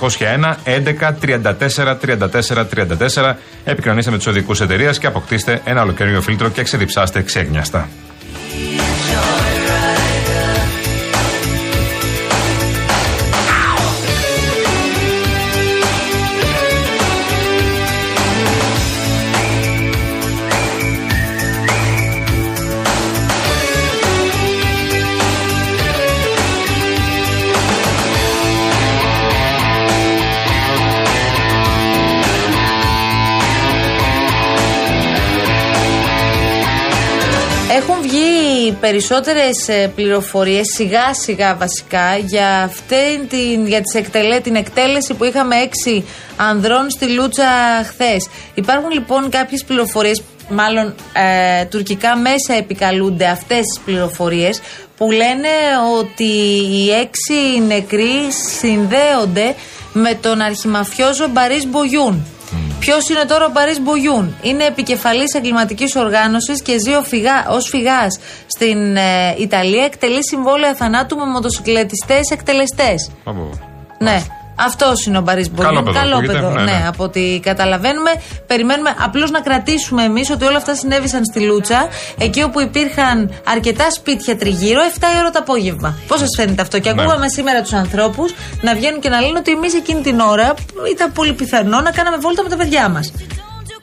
11 0.64 1.14
34 1.22 1.98
34 2.06 2.66
34. 3.16 3.34
Επικοινωνήστε 3.64 4.12
με 4.12 4.18
τους 4.18 4.28
οδικούς 4.28 4.62
εταιρείας 4.62 4.98
και 4.98 5.08
αποκτήστε 5.08 5.62
ένα 5.64 5.82
ολοκαίριο 5.82 6.22
φίλτρο 6.22 6.50
και 6.50 6.64
ξεδιψάστε 6.64 7.22
ξέγνιαστα. 7.22 7.88
Περισσότερες 38.80 39.68
ε, 39.68 39.92
πληροφορίες 39.96 40.66
σιγά 40.76 41.14
σιγά 41.14 41.56
βασικά 41.56 42.18
για, 42.18 42.64
αυτήν 42.64 43.28
την, 43.30 43.68
για 43.68 43.82
τις 43.82 43.94
εκτελέ, 43.94 44.40
την 44.40 44.56
εκτέλεση 44.56 45.14
που 45.14 45.24
είχαμε 45.24 45.56
έξι 45.56 46.06
ανδρών 46.38 46.90
στη 46.90 47.06
Λούτσα 47.06 47.50
χθες. 47.88 48.30
Υπάρχουν 48.54 48.92
λοιπόν 48.92 49.30
κάποιες 49.30 49.64
πληροφορίες, 49.64 50.22
μάλλον 50.50 50.96
ε, 51.14 51.66
τουρκικά 51.66 52.18
μέσα 52.18 52.54
επικαλούνται 52.58 53.26
αυτές 53.26 53.60
τις 53.60 53.80
πληροφορίες 53.86 54.62
που 54.98 55.12
λένε 55.12 55.50
ότι 56.00 56.32
οι 56.72 56.90
έξι 56.90 57.62
νεκροί 57.68 58.32
συνδέονται 58.60 59.56
με 59.94 60.14
τον 60.22 60.42
αρχιμαφιόζο 60.42 61.28
Μπαρίς 61.28 61.68
Μπογιούν. 61.68 62.26
Ποιος 62.80 63.10
είναι 63.10 63.26
τώρα 63.26 63.46
ο 63.46 63.50
Μπαρί 63.50 63.80
Μπογιούν; 63.80 64.36
Είναι 64.42 64.66
επικεφαλής 64.66 65.34
εγκληματικής 65.34 65.96
οργάνωσης 65.96 66.62
και 66.62 66.78
ζει 66.80 66.94
ως 67.50 67.68
φυγάς 67.70 68.20
στην 68.48 68.96
ε, 68.96 69.36
Ιταλία. 69.38 69.84
Εκτελεί 69.84 70.26
συμβόλαια 70.26 70.76
θανάτου 70.76 71.18
με 71.18 71.26
μοτοσυκλετιστές 71.26 72.30
εκτελεστές. 72.30 73.12
Ναι. 74.00 74.22
Αυτός 74.60 75.06
είναι 75.06 75.18
ο 75.18 75.22
Μπαρί 75.22 75.46
Μπογιούν. 75.52 75.84
παιδό, 75.84 76.00
ακούγεται. 76.00 76.34
παιδό. 76.34 76.50
Ναι, 76.50 76.62
Ναι, 76.64 76.72
ναι. 76.72 76.84
από 76.88 77.04
ό,τι 77.04 77.40
καταλαβαίνουμε. 77.40 78.12
Περιμένουμε 78.48 78.96
απλώς 79.00 79.32
να 79.32 79.40
κρατήσουμε 79.42 80.04
εμείς 80.04 80.30
ότι 80.30 80.46
όλα 80.46 80.58
αυτά 80.58 80.76
συνέβησαν 80.76 81.22
στη 81.26 81.40
Λούτσα, 81.40 81.88
εκεί 82.18 82.42
όπου 82.44 82.60
υπήρχαν 82.62 83.32
αρκετά 83.48 83.92
σπίτια 83.92 84.38
τριγύρω, 84.38 84.82
7 84.82 85.08
η 85.16 85.18
ώρα 85.20 85.30
το 85.30 85.40
απόγευμα. 85.40 85.98
Πώς 86.08 86.20
σας 86.20 86.30
φαίνεται 86.38 86.62
αυτό, 86.62 86.80
Και 86.80 86.92
Ναι. 86.94 87.02
ακούγαμε 87.02 87.28
σήμερα 87.30 87.62
τους 87.62 87.74
ανθρώπους 87.74 88.34
να 88.62 88.76
βγαίνουν 88.76 89.00
και 89.00 89.10
να 89.10 89.22
λένε 89.22 89.38
ότι 89.38 89.52
εμείς 89.52 89.74
εκείνη 89.74 90.02
την 90.02 90.20
ώρα 90.20 90.54
ήταν 90.94 91.12
πολύ 91.12 91.34
πιθανό 91.34 91.82
να 91.82 91.92
κάναμε 91.92 92.18
βόλτα 92.18 92.44
με 92.44 92.50
τα 92.50 92.56
παιδιά 92.58 92.90
μας. 92.90 93.12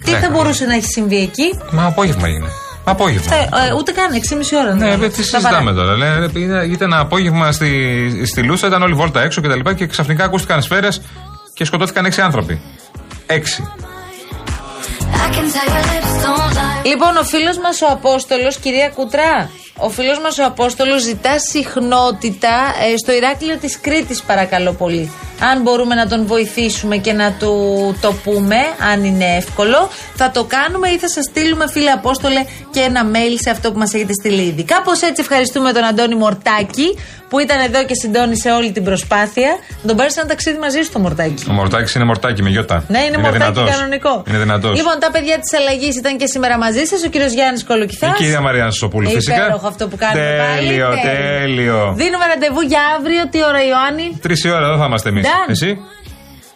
Τι 0.05 0.11
Ναι. 0.11 0.19
θα 0.19 0.31
μπορούσε 0.31 0.65
να 0.65 0.75
έχει 0.75 0.87
συμβεί 0.87 1.17
εκεί, 1.17 1.59
Μα 1.73 1.85
απόγευμα 1.87 2.29
είναι. 2.29 2.49
Απόγευμα. 2.85 3.35
Ε, 3.37 3.39
ε, 3.69 3.73
ούτε 3.79 3.93
καν 3.93 4.13
6,5 4.13 4.57
ώρα. 4.65 4.75
Ναι, 4.75 4.87
είναι. 4.87 5.05
ε, 5.05 5.09
τι 5.09 5.23
Στα 5.23 5.39
συζητάμε 5.39 5.73
παρά. 5.73 5.77
τώρα. 5.87 5.97
Λένε, 5.97 6.31
είναι- 6.35 6.65
Ήταν 6.65 6.93
ένα 6.93 7.01
απόγευμα 7.01 7.53
στη, 7.53 8.27
στη 8.27 8.43
Λούσα, 8.43 8.67
ήταν 8.67 8.83
όλη 8.83 8.95
βόλτα 8.95 9.23
έξω 9.23 9.41
και 9.41 9.49
τα 9.49 9.57
λοιπά 9.57 9.73
και 9.75 9.87
ξαφνικά 9.87 10.25
ακούστηκαν 10.25 10.63
σφαίρες 10.63 11.01
και 11.55 11.65
σκοτώθηκαν 11.65 12.05
έξι 12.05 12.21
άνθρωποι. 12.21 12.61
Έξι. 13.27 13.69
I 15.25 15.27
can 15.35 15.47
tell 15.55 15.69
your 15.75 15.85
lips 15.93 16.25
don't 16.25 16.53
lie. 16.57 16.85
Λοιπόν, 16.87 17.17
ο 17.17 17.23
φίλος 17.23 17.59
μας 17.59 17.81
ο 17.83 17.87
Απόστολος, 17.91 18.57
κυρία 18.57 18.89
Κουτρά, 18.89 19.51
ο 19.79 19.91
φίλος 19.91 20.19
μας 20.19 20.39
ο 20.39 20.45
Απόστολος 20.45 21.03
ζητά 21.03 21.39
συχνότητα 21.39 22.75
ε, 22.93 22.97
στο 22.97 23.13
Ηράκλειο 23.13 23.57
της 23.57 23.81
Κρήτης, 23.81 24.23
παρακαλώ 24.23 24.73
πολύ. 24.73 25.13
Αν 25.53 25.63
μπορούμε 25.63 25.95
να 25.95 26.07
τον 26.07 26.27
βοηθήσουμε 26.27 26.97
και 26.97 27.13
να 27.13 27.33
του 27.33 27.53
το 28.01 28.13
πούμε, 28.13 28.57
αν 28.93 29.05
είναι 29.05 29.37
εύκολο, 29.37 29.89
θα 30.15 30.31
το 30.31 30.45
κάνουμε 30.45 30.89
ή 30.89 30.99
θα 30.99 31.09
σας 31.09 31.25
στείλουμε, 31.25 31.65
φίλε 31.69 31.91
Απόστολε, 31.91 32.45
και 32.71 32.81
ένα 32.81 33.03
mail 33.13 33.37
σε 33.43 33.51
αυτό 33.51 33.73
που 33.73 33.79
μας 33.79 33.95
έχετε 33.95 34.13
στείλει 34.13 34.43
ήδη. 34.43 34.65
Κάπως 34.65 35.03
έτσι 35.03 35.21
ευχαριστούμε 35.21 35.73
τον 35.73 35.85
Αντώνη 35.85 36.15
Μορτάκη, 36.15 36.99
που 37.29 37.39
ήταν 37.39 37.61
εδώ 37.61 37.85
και 37.85 37.95
συντόνισε 37.95 38.51
όλη 38.51 38.73
την 38.73 38.85
προσπάθεια. 38.85 39.51
Να 39.83 39.89
τον 39.89 39.97
πάρεις 39.97 40.13
σε 40.13 40.21
ένα 40.21 40.29
ταξίδι 40.29 40.59
μαζί 40.59 40.81
σου 40.83 40.93
το 40.93 40.99
Μορτάκη. 40.99 41.45
Ο 41.51 41.53
Μορτάκης 41.53 41.95
είναι 41.95 42.05
Μορτάκη 42.05 42.43
με 42.43 42.51
γιώτα. 42.51 42.85
Ναι, 42.89 42.99
είναι, 42.99 43.19
μορτάκι 43.19 43.39
δυνατός. 43.39 43.71
κανονικό. 43.71 44.23
Είναι 44.29 44.39
δυνατός. 44.39 44.77
Λοιπόν, 44.77 44.95
τα 44.99 45.11
παιδιά 45.11 45.39
της 45.39 45.59
αλλαγής 45.59 45.97
ήταν 45.97 46.17
και 46.17 46.27
σήμερα 46.27 46.59
μαζί 46.59 46.85
σας. 46.85 47.05
Ο 47.05 47.09
κύριος 47.09 47.33
Γιάννης 47.33 47.65
Κολοκυθάς. 47.65 48.19
Η 48.19 48.23
κυρία 48.23 48.41
Μαριάννα 48.41 48.71
Σοπούλου, 48.71 49.11
φυσικά. 49.11 49.61
Υπέροχο 49.65 49.69
αυτό 49.69 49.89
που 49.89 49.97
κάνουμε 49.97 50.37
πάλι. 50.43 50.67
Τέλειο, 50.69 50.89
τέλειο. 51.09 51.79
Δίνουμε 51.97 52.25
ραντεβού 52.33 52.61
για 52.61 52.81
αύριο. 52.99 53.23
Τι 53.31 53.39
ώρα, 53.51 53.61
Ιωάννη; 53.71 54.07
Τρεις 54.23 54.45
η 54.45 54.51
ώρα 54.51 54.67
εδώ 54.67 54.77
θα 54.79 54.85
είμαστε 54.89 55.09
εμείς. 55.09 55.25
Done. 55.27 55.51
Εσύ; 55.51 55.71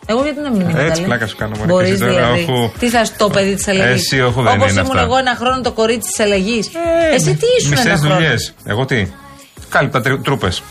Εγώ 0.07 0.23
γιατί 0.23 0.41
να 0.41 0.51
μην 0.51 0.61
είμαι 0.61 0.81
Έτσι, 0.83 0.93
καλή. 0.93 1.05
πλάκα 1.05 1.27
σου 1.27 1.37
κάνω, 1.37 1.55
μωρέ, 1.57 1.69
Μπορείς 1.73 1.89
και 1.89 1.95
εσύ 1.95 2.05
τώρα, 2.05 2.15
δηλαδή. 2.15 2.43
αφού- 2.43 2.79
Τι 2.79 2.89
θα 2.89 3.05
στο 3.05 3.29
παιδί 3.35 3.55
της 3.55 3.69
αλλαγής; 3.69 3.95
Εσύ, 4.03 4.21
όχι, 4.21 4.35
δεν 4.43 4.47
Όπως 4.47 4.71
είναι 4.71 4.81
ήμουν 4.81 4.91
αυτά. 4.97 5.01
εγώ 5.07 5.17
ένα 5.17 5.35
χρόνο 5.41 5.61
το 5.61 5.73
κορίτσι 5.73 6.11
της 6.11 6.21
αλλαγής. 6.25 6.65
Εσύ 7.15 7.31
τι 7.41 7.47
ήσουν 7.59 7.71
Μισές 7.71 7.87
ένα 7.87 7.97
χρόνο; 7.99 8.15
δουλειές. 8.15 8.55
Εγώ 8.65 8.85
τι; 8.85 9.07
Κάλυπτα 9.69 10.01
τρούπες. 10.25 10.63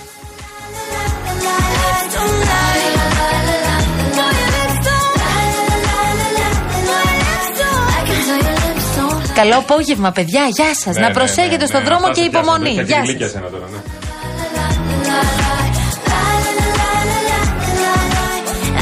Καλό 9.40 9.58
απόγευμα, 9.58 10.12
παιδιά. 10.12 10.48
Γεια 10.48 10.76
σα. 10.76 10.92
Ναι, 10.92 11.00
να 11.00 11.10
προσέχετε 11.12 11.66
στον 11.66 11.84
δρόμο 11.84 12.12
και 12.12 12.22
υπομονή. 12.22 12.76
Γεια 12.86 13.06
σα. 13.06 13.28
σα. 13.28 13.40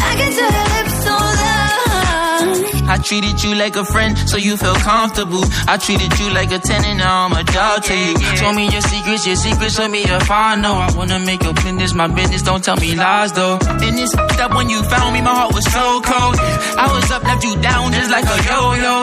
I 0.10 0.14
can 0.20 0.32
tell 0.38 0.52
your 0.58 0.68
lips 0.76 0.98
don't 1.08 1.36
lie. 1.42 2.94
I 2.94 2.98
treated 3.08 3.38
you 3.44 3.52
like 3.64 3.76
a 3.84 3.86
friend, 3.94 4.14
so 4.32 4.36
you 4.48 4.54
felt 4.64 4.80
comfortable. 4.92 5.44
I 5.74 5.76
treated 5.86 6.12
you 6.20 6.28
like 6.40 6.52
a 6.58 6.60
tenant, 6.70 6.98
now 7.04 7.16
I'm 7.26 7.34
a 7.42 7.44
dog 7.56 7.78
to 7.88 7.96
you. 8.06 8.14
Show 8.40 8.52
me 8.60 8.64
your 8.76 8.86
secrets, 8.92 9.24
your 9.30 9.40
secrets, 9.46 9.74
show 9.78 9.90
me 9.96 10.02
if 10.20 10.32
I 10.32 10.56
know. 10.64 10.76
I 10.88 10.90
wanna 10.98 11.20
make 11.30 11.42
your 11.48 11.56
business 11.64 11.92
my 12.02 12.08
business, 12.20 12.42
don't 12.50 12.64
tell 12.68 12.80
me 12.86 12.90
lies 13.04 13.32
though. 13.40 13.58
And 13.86 13.96
it's 14.04 14.14
up 14.44 14.52
when 14.58 14.68
you 14.74 14.80
found 14.94 15.10
me, 15.16 15.22
my 15.30 15.36
heart 15.40 15.52
was 15.58 15.66
so 15.78 15.86
cold. 16.12 16.36
I 16.84 16.86
was 16.94 17.06
up, 17.16 17.24
left 17.30 17.44
you 17.48 17.56
down 17.70 17.84
just 17.98 18.10
like 18.16 18.28
a 18.36 18.38
yo-yo. 18.50 18.96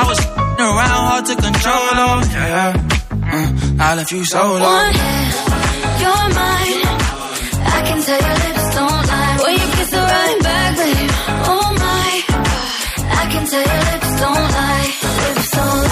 I 0.00 0.04
was 0.10 0.47
Been 0.58 0.66
around 0.66 1.04
hard 1.06 1.24
to 1.26 1.34
control 1.36 1.86
yeah. 2.34 2.72
Mm, 2.74 3.80
I 3.80 3.94
left 3.94 4.10
you 4.10 4.24
so. 4.24 4.42
One 4.58 4.92
hit, 4.92 5.34
you're 6.02 6.28
mine. 6.34 6.82
I 7.62 7.80
can 7.86 7.98
tell 8.02 8.20
your 8.26 8.38
lips 8.44 8.66
don't 8.74 9.06
lie. 9.06 9.38
When 9.44 9.54
you 9.54 9.68
kiss 9.76 9.90
the 9.90 10.02
right 10.14 10.38
back, 10.42 10.76
babe. 10.78 11.10
Oh 11.52 11.66
my, 11.84 12.10
I 13.22 13.24
can 13.30 13.46
tell 13.46 13.64
your 13.70 13.82
lips 13.90 14.10
don't 14.20 14.48
lie. 14.58 14.88
Lips 15.22 15.50
don't 15.52 15.82
lie. 15.82 15.87